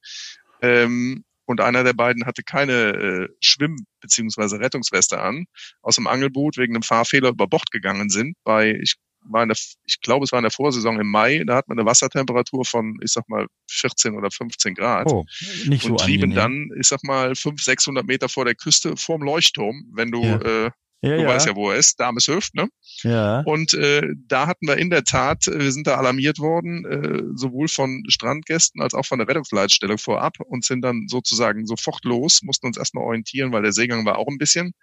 ähm, 0.61 1.25
und 1.45 1.61
einer 1.61 1.85
der 1.85 1.93
beiden 1.93 2.27
hatte 2.27 2.43
keine 2.43 2.73
äh, 2.73 3.29
Schwimm- 3.41 3.87
bzw. 4.01 4.57
Rettungsweste 4.57 5.21
an, 5.21 5.47
aus 5.81 5.97
dem 5.97 6.07
Angelboot 6.07 6.57
wegen 6.57 6.75
einem 6.75 6.83
Fahrfehler 6.83 7.31
über 7.31 7.47
Bord 7.47 7.71
gegangen 7.71 8.11
sind. 8.11 8.37
Bei, 8.45 8.73
ich, 8.73 8.97
war 9.25 9.43
in 9.43 9.49
der, 9.49 9.59
ich 9.85 10.01
glaube, 10.01 10.25
es 10.25 10.33
war 10.33 10.39
in 10.39 10.45
der 10.45 10.51
Vorsaison 10.51 10.99
im 11.01 11.09
Mai, 11.09 11.45
da 11.47 11.57
hat 11.57 11.69
man 11.69 11.79
eine 11.79 11.87
Wassertemperatur 11.87 12.65
von, 12.65 12.99
ich 13.03 13.13
sag 13.13 13.29
mal, 13.29 13.47
14 13.71 14.17
oder 14.17 14.31
15 14.31 14.75
Grad. 14.75 15.07
Oh, 15.09 15.25
nicht 15.67 15.83
so 15.83 15.91
Und 15.91 16.01
trieben 16.01 16.33
angenehm. 16.33 16.69
dann, 16.71 16.81
ich 16.81 16.89
sag 16.89 17.05
mal, 17.05 17.35
500, 17.35 17.65
600 17.65 18.07
Meter 18.07 18.29
vor 18.29 18.45
der 18.45 18.55
Küste 18.55 18.97
vorm 18.97 19.23
Leuchtturm, 19.23 19.91
wenn 19.95 20.11
du 20.11 20.23
ja. 20.23 20.67
äh, 20.67 20.71
ja, 21.03 21.17
du 21.17 21.23
ja. 21.23 21.29
weißt 21.29 21.47
ja, 21.47 21.57
wo 21.57 21.71
er 21.71 21.79
ist, 21.79 21.99
Dameshöft, 21.99 22.55
ne? 22.55 22.69
Ja. 23.03 23.41
Und 23.41 23.75
äh, 23.75 24.09
da 24.29 24.47
hatten 24.47 24.69
wir 24.69 24.77
in 24.77 24.88
der 24.88 25.03
Tat, 25.03 25.49
äh, 25.49 25.59
wir 25.59 25.73
sind 25.73 25.87
da 25.87 25.97
alarmiert 25.97 26.38
worden, 26.38 26.85
äh, 26.85 27.23
sowohl 27.35 27.67
von 27.69 28.05
Strandgästen 28.09 28.81
als 28.81 28.95
auch 28.95 29.05
von 29.05 29.19
der 29.19 29.27
Rettungsleitstelle 29.27 29.99
vorab 29.99 30.35
und 30.38 30.65
sind 30.65 30.83
dann 30.83 31.09
sozusagen 31.09 31.67
sofort 31.67 32.05
los, 32.05 32.43
mussten 32.43 32.67
uns 32.67 32.77
erstmal 32.77 33.05
orientieren, 33.05 33.53
weil 33.53 33.62
der 33.62 33.73
Seegang 33.73 34.07
war 34.07 34.19
auch 34.19 34.29
ein 34.29 34.38
bisschen. 34.38 34.75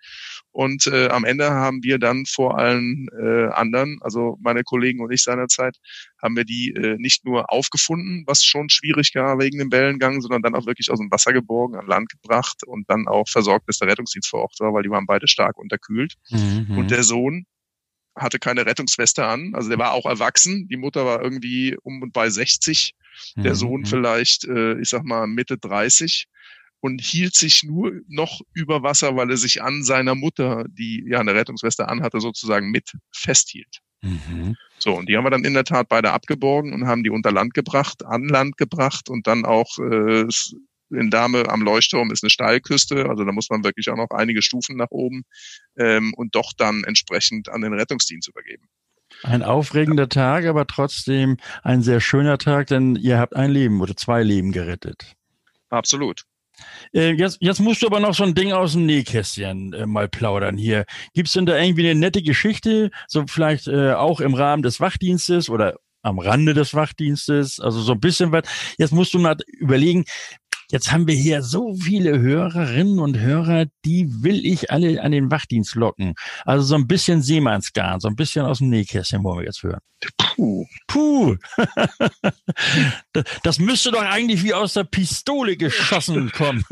Und 0.51 0.87
äh, 0.87 1.07
am 1.07 1.23
Ende 1.23 1.51
haben 1.51 1.83
wir 1.83 1.99
dann 1.99 2.25
vor 2.25 2.57
allen 2.57 3.07
äh, 3.17 3.47
anderen, 3.53 3.99
also 4.01 4.37
meine 4.41 4.63
Kollegen 4.63 4.99
und 4.99 5.11
ich 5.11 5.23
seinerzeit, 5.23 5.77
haben 6.21 6.35
wir 6.35 6.45
die 6.45 6.71
äh, 6.71 6.97
nicht 6.97 7.25
nur 7.25 7.51
aufgefunden, 7.51 8.23
was 8.27 8.43
schon 8.43 8.69
schwierig 8.69 9.13
war 9.15 9.39
wegen 9.39 9.59
dem 9.59 9.71
Wellengang, 9.71 10.21
sondern 10.21 10.41
dann 10.41 10.55
auch 10.55 10.65
wirklich 10.65 10.91
aus 10.91 10.99
dem 10.99 11.11
Wasser 11.11 11.33
geborgen, 11.33 11.75
an 11.75 11.87
Land 11.87 12.09
gebracht 12.09 12.63
und 12.65 12.89
dann 12.89 13.07
auch 13.07 13.27
versorgt, 13.27 13.65
bis 13.65 13.79
der 13.79 13.87
Rettungsdienst 13.87 14.29
vor 14.29 14.41
Ort 14.41 14.55
war, 14.59 14.73
weil 14.73 14.83
die 14.83 14.89
waren 14.89 15.05
beide 15.05 15.27
stark 15.27 15.57
unterkühlt. 15.57 16.15
Mhm. 16.29 16.77
Und 16.77 16.91
der 16.91 17.03
Sohn 17.03 17.45
hatte 18.15 18.39
keine 18.39 18.65
Rettungsweste 18.65 19.25
an, 19.25 19.53
also 19.55 19.69
der 19.69 19.77
war 19.77 19.93
auch 19.93 20.05
erwachsen, 20.05 20.67
die 20.67 20.77
Mutter 20.77 21.05
war 21.05 21.21
irgendwie 21.21 21.77
um 21.83 22.01
und 22.01 22.11
bei 22.11 22.29
60 22.29 22.93
der 23.35 23.51
mhm. 23.51 23.55
Sohn 23.55 23.85
vielleicht, 23.85 24.45
äh, 24.45 24.79
ich 24.79 24.89
sag 24.89 25.03
mal, 25.03 25.27
Mitte 25.27 25.57
30 25.57 26.27
und 26.81 27.01
hielt 27.01 27.35
sich 27.35 27.63
nur 27.63 27.91
noch 28.07 28.41
über 28.53 28.83
Wasser, 28.83 29.15
weil 29.15 29.29
er 29.29 29.37
sich 29.37 29.61
an 29.61 29.83
seiner 29.83 30.15
Mutter, 30.15 30.65
die 30.69 31.03
ja 31.07 31.19
eine 31.19 31.33
Rettungsweste 31.33 31.87
anhatte, 31.87 32.19
sozusagen 32.19 32.71
mit 32.71 32.93
festhielt. 33.11 33.79
Mhm. 34.01 34.55
So, 34.77 34.95
und 34.95 35.09
die 35.09 35.17
haben 35.17 35.25
wir 35.25 35.29
dann 35.29 35.43
in 35.43 35.53
der 35.53 35.65
Tat 35.65 35.89
beide 35.89 36.11
abgeborgen 36.11 36.73
und 36.73 36.87
haben 36.87 37.03
die 37.03 37.09
unter 37.09 37.31
Land 37.31 37.53
gebracht, 37.53 38.05
an 38.05 38.27
Land 38.27 38.57
gebracht 38.57 39.09
und 39.09 39.27
dann 39.27 39.45
auch 39.45 39.77
äh, 39.79 40.25
in 40.91 41.09
Dame 41.09 41.49
am 41.49 41.61
Leuchtturm 41.61 42.11
ist 42.11 42.23
eine 42.23 42.29
Steilküste, 42.29 43.09
also 43.09 43.23
da 43.23 43.31
muss 43.31 43.49
man 43.49 43.63
wirklich 43.63 43.89
auch 43.89 43.97
noch 43.97 44.09
einige 44.11 44.41
Stufen 44.41 44.77
nach 44.77 44.89
oben 44.89 45.23
ähm, 45.77 46.13
und 46.15 46.35
doch 46.35 46.53
dann 46.57 46.83
entsprechend 46.83 47.49
an 47.49 47.61
den 47.61 47.73
Rettungsdienst 47.73 48.27
übergeben. 48.27 48.69
Ein 49.23 49.43
aufregender 49.43 50.03
ja. 50.03 50.07
Tag, 50.07 50.45
aber 50.45 50.65
trotzdem 50.65 51.37
ein 51.63 51.81
sehr 51.81 51.99
schöner 51.99 52.37
Tag, 52.37 52.67
denn 52.67 52.95
ihr 52.95 53.19
habt 53.19 53.35
ein 53.35 53.51
Leben 53.51 53.81
oder 53.81 53.95
zwei 53.95 54.23
Leben 54.23 54.51
gerettet. 54.51 55.15
Absolut. 55.69 56.23
Äh, 56.93 57.11
jetzt, 57.11 57.37
jetzt 57.41 57.59
musst 57.59 57.81
du 57.81 57.87
aber 57.87 57.99
noch 57.99 58.13
so 58.13 58.23
ein 58.23 58.35
Ding 58.35 58.51
aus 58.51 58.73
dem 58.73 58.85
Nähkästchen 58.85 59.73
äh, 59.73 59.85
mal 59.85 60.07
plaudern 60.07 60.57
hier. 60.57 60.85
Gibt's 61.13 61.33
denn 61.33 61.45
da 61.45 61.57
irgendwie 61.57 61.89
eine 61.89 61.99
nette 61.99 62.21
Geschichte, 62.21 62.91
so 63.07 63.25
vielleicht 63.27 63.67
äh, 63.67 63.93
auch 63.93 64.19
im 64.19 64.33
Rahmen 64.33 64.63
des 64.63 64.79
Wachdienstes 64.79 65.49
oder 65.49 65.75
am 66.01 66.19
Rande 66.19 66.53
des 66.53 66.73
Wachdienstes, 66.73 67.59
also 67.59 67.81
so 67.81 67.91
ein 67.93 67.99
bisschen 67.99 68.31
was. 68.31 68.43
Jetzt 68.77 68.93
musst 68.93 69.13
du 69.13 69.19
mal 69.19 69.35
überlegen, 69.47 70.05
Jetzt 70.71 70.91
haben 70.91 71.07
wir 71.07 71.15
hier 71.15 71.41
so 71.41 71.73
viele 71.73 72.19
Hörerinnen 72.19 72.99
und 72.99 73.17
Hörer, 73.17 73.65
die 73.85 74.07
will 74.21 74.45
ich 74.45 74.69
alle 74.69 75.01
an 75.01 75.11
den 75.11 75.31
Wachdienst 75.31 75.73
locken. 75.73 76.13
Also 76.45 76.63
so 76.63 76.75
ein 76.75 76.85
bisschen 76.85 77.23
Seemannsgarn, 77.23 77.99
so 77.99 78.07
ein 78.07 78.15
bisschen 78.15 78.45
aus 78.45 78.59
dem 78.59 78.69
Nähkästchen 78.69 79.23
wollen 79.23 79.39
wir 79.39 79.45
jetzt 79.45 79.63
hören. 79.63 79.79
Puh. 79.99 80.28
Puh. 80.87 81.37
das 83.43 83.59
müsste 83.59 83.91
doch 83.91 84.01
eigentlich 84.01 84.43
wie 84.43 84.53
aus 84.53 84.73
der 84.73 84.85
Pistole 84.85 85.57
geschossen 85.57 86.31
kommen. 86.35 86.63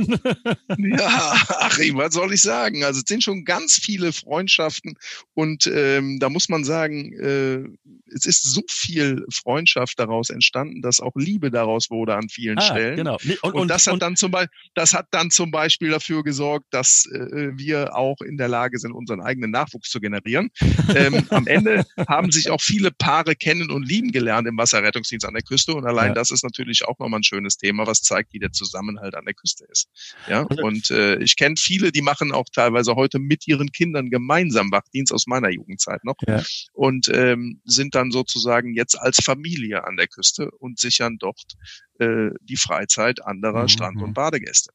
ja, 0.77 1.35
Achim, 1.59 1.97
was 1.97 2.13
soll 2.13 2.33
ich 2.33 2.41
sagen? 2.41 2.83
Also 2.83 2.99
es 2.99 3.05
sind 3.07 3.23
schon 3.23 3.43
ganz 3.45 3.75
viele 3.75 4.13
Freundschaften 4.13 4.95
und 5.33 5.67
ähm, 5.67 6.19
da 6.19 6.29
muss 6.29 6.49
man 6.49 6.63
sagen, 6.63 7.13
äh, 7.13 7.67
es 8.13 8.25
ist 8.25 8.43
so 8.43 8.61
viel 8.69 9.25
Freundschaft 9.31 9.99
daraus 9.99 10.29
entstanden, 10.29 10.81
dass 10.81 10.99
auch 10.99 11.13
Liebe 11.15 11.51
daraus 11.51 11.89
wurde 11.89 12.15
an 12.15 12.29
vielen 12.29 12.57
ah, 12.59 12.61
Stellen. 12.61 12.95
Genau. 12.95 13.17
Und, 13.23 13.43
und, 13.43 13.53
und 13.53 13.67
das, 13.67 13.87
hat 13.87 14.01
dann 14.01 14.15
zum 14.15 14.31
Beispiel, 14.31 14.55
das 14.75 14.93
hat 14.93 15.07
dann 15.11 15.29
zum 15.29 15.51
Beispiel 15.51 15.89
dafür 15.89 16.23
gesorgt, 16.23 16.67
dass 16.71 17.05
äh, 17.11 17.49
wir 17.53 17.95
auch 17.95 18.21
in 18.21 18.37
der 18.37 18.47
Lage 18.47 18.79
sind, 18.79 18.93
unseren 18.93 19.21
eigenen 19.21 19.51
Nachwuchs 19.51 19.89
zu 19.89 19.99
generieren. 19.99 20.49
ähm, 20.95 21.25
am 21.29 21.47
Ende 21.47 21.85
haben 22.07 22.31
sich 22.31 22.49
auch 22.49 22.61
viele 22.61 22.91
Paare 22.91 23.35
kennen 23.57 23.71
und 23.71 23.87
lieben 23.87 24.11
gelernt 24.11 24.47
im 24.47 24.57
Wasserrettungsdienst 24.57 25.25
an 25.25 25.33
der 25.33 25.43
Küste. 25.43 25.73
Und 25.73 25.85
allein 25.85 26.09
ja. 26.09 26.13
das 26.13 26.31
ist 26.31 26.43
natürlich 26.43 26.85
auch 26.85 26.97
nochmal 26.99 27.19
ein 27.19 27.23
schönes 27.23 27.57
Thema, 27.57 27.87
was 27.87 28.01
zeigt, 28.01 28.33
wie 28.33 28.39
der 28.39 28.51
Zusammenhalt 28.51 29.15
an 29.15 29.25
der 29.25 29.33
Küste 29.33 29.65
ist. 29.69 29.87
Ja, 30.27 30.45
also 30.45 30.63
und 30.63 30.91
äh, 30.91 31.17
ich 31.17 31.35
kenne 31.35 31.55
viele, 31.57 31.91
die 31.91 32.01
machen 32.01 32.31
auch 32.31 32.45
teilweise 32.53 32.95
heute 32.95 33.19
mit 33.19 33.47
ihren 33.47 33.71
Kindern 33.71 34.09
gemeinsam 34.09 34.71
Wachdienst 34.71 35.13
aus 35.13 35.27
meiner 35.27 35.49
Jugendzeit 35.49 36.03
noch 36.03 36.17
ja. 36.27 36.43
und 36.73 37.09
ähm, 37.13 37.61
sind 37.65 37.95
dann 37.95 38.11
sozusagen 38.11 38.73
jetzt 38.73 38.95
als 38.95 39.17
Familie 39.23 39.85
an 39.85 39.97
der 39.97 40.07
Küste 40.07 40.51
und 40.51 40.79
sichern 40.79 41.17
dort 41.19 41.53
äh, 41.99 42.29
die 42.41 42.57
Freizeit 42.57 43.25
anderer 43.25 43.63
mhm. 43.63 43.69
Strand- 43.69 44.01
und 44.01 44.13
Badegäste. 44.13 44.71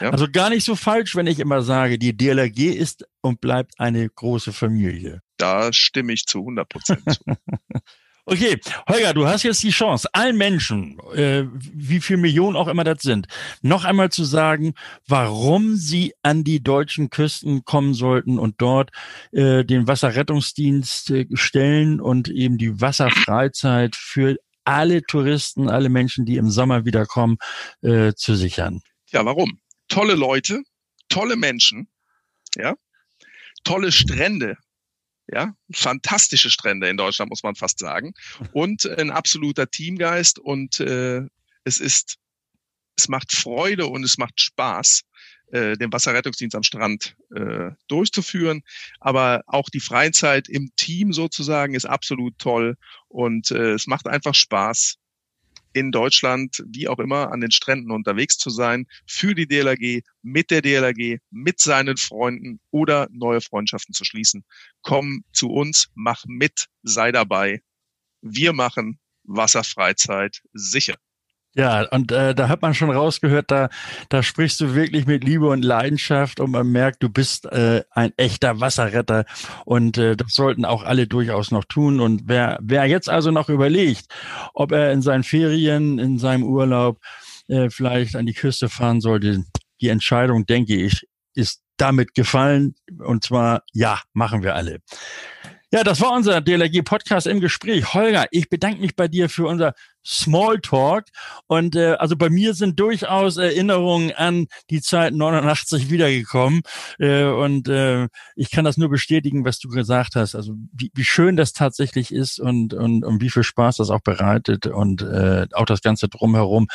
Ja? 0.00 0.10
Also 0.10 0.26
gar 0.30 0.50
nicht 0.50 0.64
so 0.64 0.76
falsch, 0.76 1.16
wenn 1.16 1.26
ich 1.26 1.38
immer 1.38 1.62
sage, 1.62 1.98
die 1.98 2.16
DLRG 2.16 2.74
ist 2.74 3.06
und 3.20 3.40
bleibt 3.40 3.72
eine 3.78 4.08
große 4.08 4.52
Familie. 4.52 5.20
Da 5.36 5.72
stimme 5.72 6.12
ich 6.12 6.26
zu 6.26 6.40
100 6.40 6.68
Prozent 6.68 7.02
zu. 7.12 7.24
Okay, 8.26 8.58
Holger, 8.88 9.12
du 9.12 9.26
hast 9.26 9.42
jetzt 9.42 9.62
die 9.62 9.70
Chance, 9.70 10.08
allen 10.14 10.38
Menschen, 10.38 10.98
äh, 11.14 11.44
wie 11.52 12.00
viel 12.00 12.16
Millionen 12.16 12.56
auch 12.56 12.68
immer 12.68 12.82
das 12.82 13.02
sind, 13.02 13.26
noch 13.60 13.84
einmal 13.84 14.10
zu 14.10 14.24
sagen, 14.24 14.72
warum 15.06 15.76
sie 15.76 16.14
an 16.22 16.42
die 16.42 16.62
deutschen 16.62 17.10
Küsten 17.10 17.66
kommen 17.66 17.92
sollten 17.92 18.38
und 18.38 18.54
dort 18.62 18.90
äh, 19.32 19.62
den 19.62 19.86
Wasserrettungsdienst 19.86 21.10
äh, 21.10 21.26
stellen 21.34 22.00
und 22.00 22.30
eben 22.30 22.56
die 22.56 22.80
Wasserfreizeit 22.80 23.94
für 23.94 24.36
alle 24.64 25.02
Touristen, 25.02 25.68
alle 25.68 25.90
Menschen, 25.90 26.24
die 26.24 26.36
im 26.36 26.48
Sommer 26.48 26.86
wiederkommen, 26.86 27.36
äh, 27.82 28.14
zu 28.14 28.34
sichern. 28.36 28.80
Ja, 29.10 29.26
warum? 29.26 29.60
Tolle 29.88 30.14
Leute, 30.14 30.62
tolle 31.10 31.36
Menschen, 31.36 31.88
ja, 32.56 32.74
tolle 33.64 33.92
Strände, 33.92 34.56
ja, 35.26 35.54
fantastische 35.72 36.50
Strände 36.50 36.88
in 36.88 36.96
Deutschland, 36.96 37.30
muss 37.30 37.42
man 37.42 37.54
fast 37.54 37.78
sagen. 37.78 38.12
Und 38.52 38.86
ein 38.86 39.10
absoluter 39.10 39.70
Teamgeist 39.70 40.38
und 40.38 40.80
äh, 40.80 41.22
es 41.64 41.78
ist, 41.80 42.16
es 42.96 43.08
macht 43.08 43.32
Freude 43.32 43.86
und 43.86 44.04
es 44.04 44.18
macht 44.18 44.40
Spaß, 44.40 45.02
äh, 45.52 45.76
den 45.76 45.92
Wasserrettungsdienst 45.92 46.54
am 46.54 46.62
Strand 46.62 47.16
äh, 47.34 47.70
durchzuführen. 47.88 48.62
Aber 49.00 49.42
auch 49.46 49.68
die 49.70 49.80
Freizeit 49.80 50.48
im 50.48 50.70
Team 50.76 51.12
sozusagen 51.12 51.74
ist 51.74 51.86
absolut 51.86 52.38
toll 52.38 52.76
und 53.08 53.50
äh, 53.50 53.72
es 53.72 53.86
macht 53.86 54.06
einfach 54.06 54.34
Spaß, 54.34 54.96
in 55.74 55.92
Deutschland, 55.92 56.62
wie 56.66 56.88
auch 56.88 56.98
immer, 56.98 57.32
an 57.32 57.40
den 57.40 57.50
Stränden 57.50 57.90
unterwegs 57.90 58.38
zu 58.38 58.48
sein, 58.48 58.86
für 59.06 59.34
die 59.34 59.46
DLRG, 59.46 60.02
mit 60.22 60.50
der 60.50 60.62
DLRG, 60.62 61.18
mit 61.30 61.60
seinen 61.60 61.96
Freunden 61.96 62.60
oder 62.70 63.08
neue 63.10 63.40
Freundschaften 63.40 63.92
zu 63.92 64.04
schließen. 64.04 64.44
Komm 64.82 65.24
zu 65.32 65.50
uns, 65.50 65.88
mach 65.94 66.24
mit, 66.26 66.66
sei 66.82 67.12
dabei. 67.12 67.60
Wir 68.22 68.52
machen 68.52 68.98
Wasserfreizeit 69.24 70.42
sicher. 70.52 70.94
Ja, 71.56 71.86
und 71.90 72.10
äh, 72.10 72.34
da 72.34 72.48
hat 72.48 72.62
man 72.62 72.74
schon 72.74 72.90
rausgehört, 72.90 73.48
da, 73.48 73.68
da 74.08 74.24
sprichst 74.24 74.60
du 74.60 74.74
wirklich 74.74 75.06
mit 75.06 75.22
Liebe 75.22 75.46
und 75.48 75.64
Leidenschaft 75.64 76.40
und 76.40 76.50
man 76.50 76.66
merkt, 76.66 77.00
du 77.00 77.08
bist 77.08 77.46
äh, 77.46 77.84
ein 77.92 78.12
echter 78.16 78.60
Wasserretter 78.60 79.24
und 79.64 79.96
äh, 79.96 80.16
das 80.16 80.34
sollten 80.34 80.64
auch 80.64 80.82
alle 80.82 81.06
durchaus 81.06 81.52
noch 81.52 81.64
tun. 81.64 82.00
Und 82.00 82.22
wer, 82.26 82.58
wer 82.60 82.86
jetzt 82.86 83.08
also 83.08 83.30
noch 83.30 83.48
überlegt, 83.48 84.06
ob 84.52 84.72
er 84.72 84.90
in 84.90 85.00
seinen 85.00 85.22
Ferien, 85.22 86.00
in 86.00 86.18
seinem 86.18 86.42
Urlaub 86.42 86.98
äh, 87.46 87.70
vielleicht 87.70 88.16
an 88.16 88.26
die 88.26 88.34
Küste 88.34 88.68
fahren 88.68 89.00
sollte, 89.00 89.44
die 89.80 89.90
Entscheidung, 89.90 90.46
denke 90.46 90.74
ich, 90.74 91.06
ist 91.34 91.62
damit 91.76 92.14
gefallen. 92.14 92.74
Und 92.98 93.22
zwar, 93.22 93.62
ja, 93.72 94.00
machen 94.12 94.42
wir 94.42 94.56
alle. 94.56 94.80
Ja, 95.70 95.82
das 95.82 96.00
war 96.00 96.12
unser 96.12 96.40
DLRG-Podcast 96.40 97.26
im 97.26 97.40
Gespräch. 97.40 97.94
Holger, 97.94 98.26
ich 98.30 98.48
bedanke 98.48 98.80
mich 98.80 98.94
bei 98.94 99.08
dir 99.08 99.28
für 99.28 99.46
unser 99.46 99.74
Smalltalk. 100.04 101.06
Und 101.46 101.76
äh, 101.76 101.94
also 101.94 102.16
bei 102.16 102.30
mir 102.30 102.54
sind 102.54 102.78
durchaus 102.78 103.36
Erinnerungen 103.36 104.12
an 104.12 104.46
die 104.70 104.80
Zeit 104.80 105.14
89 105.14 105.90
wiedergekommen. 105.90 106.62
Äh, 106.98 107.24
und 107.24 107.68
äh, 107.68 108.08
ich 108.36 108.50
kann 108.50 108.64
das 108.64 108.76
nur 108.76 108.88
bestätigen, 108.88 109.44
was 109.44 109.58
du 109.58 109.68
gesagt 109.68 110.16
hast. 110.16 110.34
Also 110.34 110.54
wie, 110.72 110.90
wie 110.94 111.04
schön 111.04 111.36
das 111.36 111.52
tatsächlich 111.52 112.12
ist 112.12 112.38
und, 112.38 112.74
und, 112.74 113.04
und 113.04 113.20
wie 113.20 113.30
viel 113.30 113.42
Spaß 113.42 113.76
das 113.78 113.90
auch 113.90 114.00
bereitet 114.00 114.66
und 114.66 115.02
äh, 115.02 115.46
auch 115.52 115.66
das 115.66 115.80
Ganze 115.80 116.08
drumherum. 116.08 116.68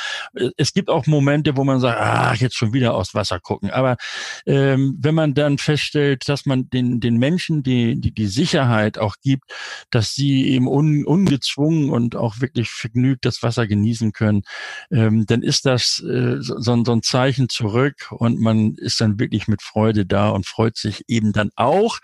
Es 0.58 0.74
gibt 0.74 0.90
auch 0.90 1.06
Momente, 1.06 1.56
wo 1.58 1.64
man 1.64 1.80
sagt, 1.80 2.00
ah, 2.00 2.34
jetzt 2.34 2.56
schon 2.56 2.74
wieder 2.74 2.96
aus 2.96 3.14
Wasser 3.14 3.40
gucken. 3.40 3.70
Aber 3.70 3.98
ähm, 4.46 4.98
wenn 5.00 5.16
man 5.16 5.34
dann 5.34 5.58
feststellt, 5.58 6.28
dass 6.28 6.46
man 6.46 6.70
den, 6.70 7.00
den 7.00 7.18
Menschen 7.18 7.64
die, 7.64 8.00
die, 8.00 8.12
die 8.12 8.28
Sicherheit 8.28 8.98
auch 8.98 9.16
gibt, 9.22 9.44
dass 9.92 10.14
sie 10.14 10.50
eben 10.50 10.68
un, 10.68 11.06
ungezwungen 11.06 11.90
und 11.90 12.16
auch 12.16 12.40
wirklich 12.42 12.70
vergnügt 12.70 13.19
Stück 13.20 13.22
das 13.22 13.44
Wasser 13.44 13.68
genießen 13.68 14.14
können, 14.14 14.44
ähm, 14.92 15.26
dann 15.26 15.42
ist 15.42 15.66
das 15.66 16.00
äh, 16.00 16.38
so, 16.40 16.60
so 16.60 16.92
ein 16.92 17.04
Zeichen 17.04 17.50
zurück 17.50 18.12
und 18.12 18.40
man 18.40 18.76
ist 18.76 19.02
dann 19.02 19.20
wirklich 19.20 19.48
mit 19.48 19.62
Freude 19.62 20.06
da 20.06 20.30
und 20.30 20.46
freut 20.46 20.78
sich 20.78 21.04
eben 21.08 21.34
dann 21.34 21.52
auch 21.56 22.00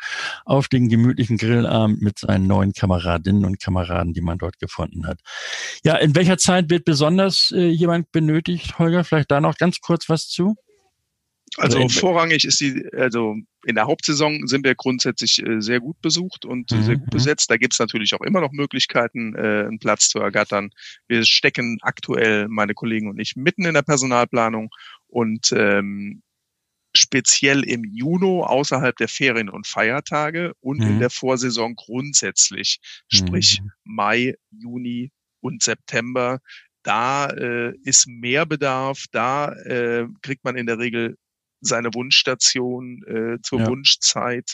auf 0.45 0.67
den 0.67 0.89
gemütlichen 0.89 1.37
Grillabend 1.37 2.01
mit 2.01 2.19
seinen 2.19 2.47
neuen 2.47 2.73
Kameradinnen 2.73 3.45
und 3.45 3.59
Kameraden, 3.59 4.13
die 4.13 4.21
man 4.21 4.37
dort 4.37 4.59
gefunden 4.59 5.07
hat. 5.07 5.19
Ja, 5.83 5.95
in 5.95 6.15
welcher 6.15 6.37
Zeit 6.37 6.69
wird 6.69 6.85
besonders 6.85 7.51
äh, 7.51 7.67
jemand 7.67 8.11
benötigt, 8.11 8.77
Holger? 8.79 9.03
Vielleicht 9.03 9.31
da 9.31 9.39
noch 9.41 9.57
ganz 9.57 9.79
kurz 9.79 10.09
was 10.09 10.27
zu? 10.27 10.55
Also, 11.57 11.77
also 11.79 11.99
vorrangig 11.99 12.43
ist 12.43 12.59
die, 12.59 12.85
also 12.93 13.35
in 13.65 13.75
der 13.75 13.85
Hauptsaison 13.85 14.45
sind 14.47 14.65
wir 14.65 14.75
grundsätzlich 14.75 15.41
äh, 15.41 15.61
sehr 15.61 15.79
gut 15.79 15.99
besucht 16.01 16.45
und 16.45 16.71
mhm. 16.71 16.83
sehr 16.83 16.95
gut 16.97 17.07
mhm. 17.07 17.11
besetzt. 17.11 17.49
Da 17.49 17.57
gibt 17.57 17.73
es 17.73 17.79
natürlich 17.79 18.13
auch 18.13 18.21
immer 18.21 18.41
noch 18.41 18.51
Möglichkeiten, 18.51 19.35
äh, 19.35 19.65
einen 19.67 19.79
Platz 19.79 20.09
zu 20.09 20.19
ergattern. 20.19 20.71
Wir 21.07 21.23
stecken 21.23 21.77
aktuell, 21.81 22.47
meine 22.49 22.73
Kollegen 22.73 23.09
und 23.09 23.19
ich, 23.19 23.35
mitten 23.35 23.65
in 23.65 23.73
der 23.73 23.83
Personalplanung 23.83 24.69
und 25.07 25.53
ähm, 25.55 26.21
speziell 26.95 27.63
im 27.63 27.83
Juni 27.83 28.41
außerhalb 28.43 28.95
der 28.97 29.07
Ferien 29.07 29.49
und 29.49 29.67
Feiertage 29.67 30.53
und 30.59 30.79
mhm. 30.79 30.87
in 30.87 30.99
der 30.99 31.09
Vorsaison 31.09 31.75
grundsätzlich, 31.75 32.79
sprich 33.07 33.61
mhm. 33.61 33.71
Mai, 33.83 34.35
Juni 34.51 35.11
und 35.41 35.63
September. 35.63 36.39
Da 36.83 37.27
äh, 37.27 37.73
ist 37.83 38.07
mehr 38.07 38.45
Bedarf, 38.45 39.05
da 39.11 39.51
äh, 39.51 40.05
kriegt 40.21 40.43
man 40.43 40.55
in 40.55 40.67
der 40.67 40.77
Regel 40.77 41.17
seine 41.67 41.93
Wunschstation 41.93 43.03
äh, 43.03 43.41
zur 43.41 43.59
ja. 43.59 43.67
Wunschzeit. 43.67 44.53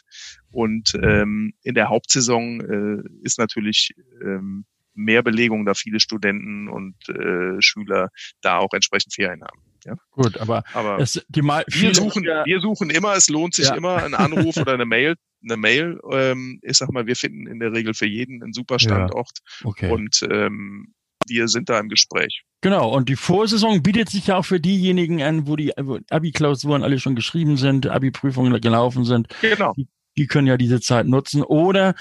Und 0.51 0.93
ähm, 1.01 1.53
in 1.63 1.75
der 1.75 1.89
Hauptsaison 1.89 2.61
äh, 2.61 3.23
ist 3.23 3.39
natürlich 3.39 3.91
ähm, 4.21 4.65
mehr 4.93 5.23
Belegung, 5.23 5.65
da 5.65 5.73
viele 5.73 5.99
Studenten 5.99 6.67
und 6.67 6.95
äh, 7.09 7.61
Schüler 7.61 8.09
da 8.41 8.57
auch 8.57 8.73
entsprechend 8.73 9.13
Ferien 9.13 9.41
haben. 9.43 9.61
Ja? 9.85 9.95
Gut, 10.11 10.37
aber, 10.37 10.63
aber 10.73 10.99
es, 10.99 11.25
die 11.29 11.41
mal, 11.41 11.63
wir, 11.67 11.95
suchen, 11.95 12.23
ja, 12.23 12.45
wir 12.45 12.59
suchen 12.59 12.89
immer, 12.89 13.15
es 13.15 13.29
lohnt 13.29 13.55
sich 13.55 13.67
ja. 13.67 13.75
immer, 13.75 14.03
ein 14.03 14.13
Anruf 14.13 14.57
oder 14.57 14.73
eine 14.73 14.85
Mail. 14.85 15.15
Eine 15.43 15.57
Mail, 15.57 15.99
ähm, 16.11 16.59
ich 16.61 16.77
sag 16.77 16.91
mal, 16.91 17.07
wir 17.07 17.15
finden 17.15 17.47
in 17.47 17.59
der 17.59 17.71
Regel 17.71 17.95
für 17.95 18.05
jeden 18.05 18.43
einen 18.43 18.53
super 18.53 18.77
Standort 18.77 19.39
ja. 19.61 19.65
okay. 19.65 19.91
und 19.91 20.21
ähm, 20.29 20.93
wir 21.27 21.47
sind 21.47 21.69
da 21.69 21.79
im 21.79 21.89
Gespräch. 21.89 22.43
Genau, 22.61 22.93
und 22.93 23.09
die 23.09 23.15
Vorsaison 23.15 23.81
bietet 23.81 24.09
sich 24.09 24.27
ja 24.27 24.37
auch 24.37 24.45
für 24.45 24.59
diejenigen 24.59 25.21
an, 25.23 25.47
wo 25.47 25.55
die 25.55 25.75
Abi-Klausuren 25.77 26.83
alle 26.83 26.99
schon 26.99 27.15
geschrieben 27.15 27.57
sind, 27.57 27.87
Abi-Prüfungen 27.87 28.59
gelaufen 28.61 29.03
sind. 29.03 29.27
Genau. 29.41 29.73
Die, 29.75 29.87
die 30.17 30.27
können 30.27 30.47
ja 30.47 30.57
diese 30.57 30.79
Zeit 30.79 31.07
nutzen 31.07 31.41
oder 31.41 31.95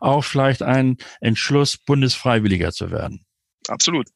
auch 0.00 0.24
vielleicht 0.24 0.62
einen 0.62 0.96
Entschluss, 1.20 1.76
Bundesfreiwilliger 1.76 2.72
zu 2.72 2.90
werden. 2.90 3.26
Absolut. 3.68 4.08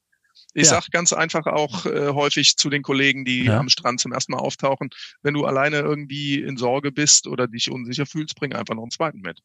Ich 0.54 0.64
ja. 0.64 0.70
sag 0.70 0.90
ganz 0.90 1.12
einfach 1.12 1.46
auch 1.46 1.86
äh, 1.86 2.08
häufig 2.08 2.56
zu 2.56 2.70
den 2.70 2.82
Kollegen, 2.82 3.24
die 3.24 3.44
ja. 3.44 3.58
am 3.58 3.68
Strand 3.68 4.00
zum 4.00 4.12
ersten 4.12 4.32
Mal 4.32 4.38
auftauchen, 4.38 4.90
wenn 5.22 5.34
du 5.34 5.44
alleine 5.44 5.78
irgendwie 5.78 6.42
in 6.42 6.56
Sorge 6.56 6.90
bist 6.90 7.26
oder 7.26 7.46
dich 7.46 7.70
unsicher 7.70 8.06
fühlst, 8.06 8.34
bring 8.36 8.52
einfach 8.52 8.74
noch 8.74 8.82
einen 8.82 8.90
zweiten 8.90 9.20
mit. 9.20 9.40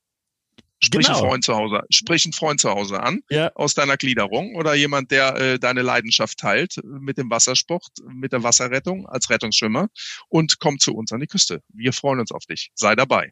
Sprich 0.84 1.08
genau. 1.08 1.20
einen 1.20 1.28
Freund 1.30 1.44
zu 1.44 1.56
Hause, 1.56 1.82
sprich 1.90 2.26
einen 2.26 2.34
Freund 2.34 2.60
zu 2.60 2.70
Hause 2.70 3.02
an 3.02 3.22
ja. 3.30 3.52
aus 3.56 3.74
deiner 3.74 3.98
Gliederung 3.98 4.56
oder 4.56 4.76
jemand, 4.76 5.10
der 5.10 5.36
äh, 5.36 5.60
deine 5.60 5.82
Leidenschaft 5.82 6.38
teilt 6.38 6.80
mit 6.84 7.18
dem 7.18 7.30
Wassersport, 7.30 7.88
mit 8.08 8.34
der 8.34 8.44
Wasserrettung 8.44 9.08
als 9.08 9.30
Rettungsschwimmer 9.30 9.88
und 10.28 10.60
komm 10.60 10.78
zu 10.80 10.94
uns 10.94 11.12
an 11.12 11.22
die 11.22 11.28
Küste. 11.28 11.62
Wir 11.74 11.94
freuen 11.94 12.20
uns 12.20 12.32
auf 12.32 12.46
dich. 12.46 12.72
Sei 12.76 12.96
dabei. 12.96 13.32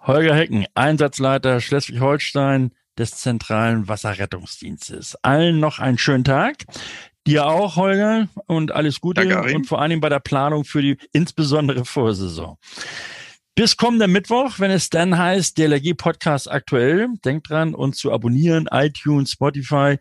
Holger 0.00 0.34
Hecken, 0.34 0.66
Einsatzleiter 0.74 1.60
Schleswig-Holstein 1.60 2.72
des 2.98 3.12
Zentralen 3.12 3.88
Wasserrettungsdienstes. 3.88 5.16
Allen 5.22 5.60
noch 5.60 5.78
einen 5.78 5.98
schönen 5.98 6.24
Tag. 6.24 6.64
Dir 7.26 7.46
auch, 7.46 7.76
Holger, 7.76 8.28
und 8.46 8.72
alles 8.72 9.00
Gute 9.00 9.26
Danke, 9.26 9.54
und 9.54 9.66
vor 9.66 9.80
allem 9.80 10.00
bei 10.00 10.08
der 10.08 10.18
Planung 10.18 10.64
für 10.64 10.82
die 10.82 10.98
insbesondere 11.12 11.84
Vorsaison. 11.84 12.58
Bis 13.54 13.76
kommender 13.76 14.08
Mittwoch, 14.08 14.60
wenn 14.60 14.70
es 14.70 14.88
dann 14.88 15.18
heißt, 15.18 15.58
DLRG 15.58 15.92
Podcast 15.94 16.50
aktuell. 16.50 17.08
Denkt 17.22 17.50
dran, 17.50 17.74
uns 17.74 17.98
zu 17.98 18.10
abonnieren, 18.10 18.66
iTunes, 18.72 19.32
Spotify. 19.32 19.98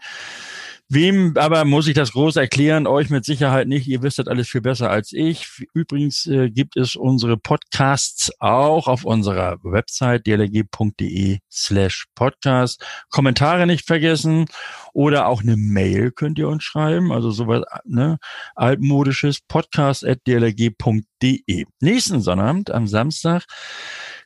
Wem 0.94 1.38
aber 1.38 1.64
muss 1.64 1.88
ich 1.88 1.94
das 1.94 2.12
groß 2.12 2.36
erklären? 2.36 2.86
Euch 2.86 3.10
mit 3.10 3.24
Sicherheit 3.24 3.70
nicht. 3.70 3.88
Ihr 3.88 4.02
wisst 4.02 4.20
das 4.20 4.28
alles 4.28 4.50
viel 4.50 4.60
besser 4.60 4.90
als 4.90 5.14
ich. 5.14 5.48
Übrigens 5.74 6.26
äh, 6.26 6.50
gibt 6.50 6.76
es 6.76 6.98
unsere 6.98 7.38
Podcasts 7.38 8.30
auch 8.42 8.90
auf 8.90 9.06
unserer 9.06 9.58
Website 9.64 10.28
dlg.de 10.28 11.38
slash 11.50 12.08
podcast. 12.14 12.86
Kommentare 13.10 13.68
nicht 13.68 13.88
vergessen 13.88 14.48
oder 14.92 15.28
auch 15.28 15.44
eine 15.44 15.56
Mail 15.56 16.12
könnt 16.12 16.38
ihr 16.38 16.50
uns 16.50 16.66
schreiben. 16.66 17.14
Also 17.14 17.32
sowas 17.32 17.64
ne, 17.86 18.18
altmodisches 18.56 19.40
podcast 19.48 20.06
at 20.06 20.20
dlg.de. 20.28 21.66
Nächsten 21.80 22.20
Sonnabend 22.20 22.70
am 22.70 22.86
Samstag 22.86 23.46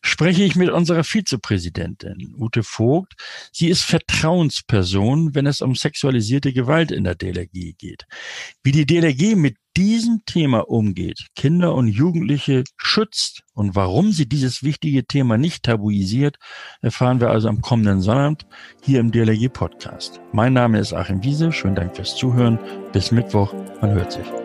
spreche 0.06 0.44
ich 0.44 0.56
mit 0.56 0.70
unserer 0.70 1.04
Vizepräsidentin 1.04 2.36
Ute 2.38 2.64
Vogt. 2.64 3.14
Sie 3.52 3.70
ist 3.70 3.82
Vertrauensperson, 3.82 5.34
wenn 5.34 5.48
es 5.48 5.62
um 5.62 5.76
sexualisierte 5.76 6.54
Gewalt 6.54 6.92
in 6.92 7.04
der 7.04 7.16
DLRG 7.16 7.76
geht. 7.78 8.06
Wie 8.64 8.72
die 8.72 8.86
DLRG 8.86 9.36
mit 9.36 9.58
diesem 9.76 10.22
Thema 10.26 10.70
umgeht, 10.70 11.28
Kinder 11.36 11.76
und 11.76 11.88
Jugendliche 11.88 12.64
schützt 12.78 13.42
und 13.54 13.76
warum 13.76 14.12
sie 14.12 14.30
dieses 14.30 14.64
wichtige 14.64 15.06
Thema 15.06 15.38
nicht 15.38 15.64
tabuisiert, 15.64 16.38
erfahren 16.82 17.20
wir 17.20 17.30
also 17.30 17.50
am 17.50 17.62
kommenden 17.62 18.02
Sonnabend 18.02 18.46
hier 18.84 19.00
im 19.00 19.12
DLRG 19.12 19.50
Podcast. 19.52 20.22
Mein 20.32 20.54
Name 20.54 20.80
ist 20.80 20.94
Achim 20.94 21.24
Wiese. 21.24 21.52
Schönen 21.52 21.76
Dank 21.76 21.96
fürs 21.96 22.16
Zuhören. 22.16 22.60
Bis 22.94 23.12
Mittwoch. 23.12 23.54
Man 23.82 23.92
hört 23.92 24.14
sich. 24.14 24.45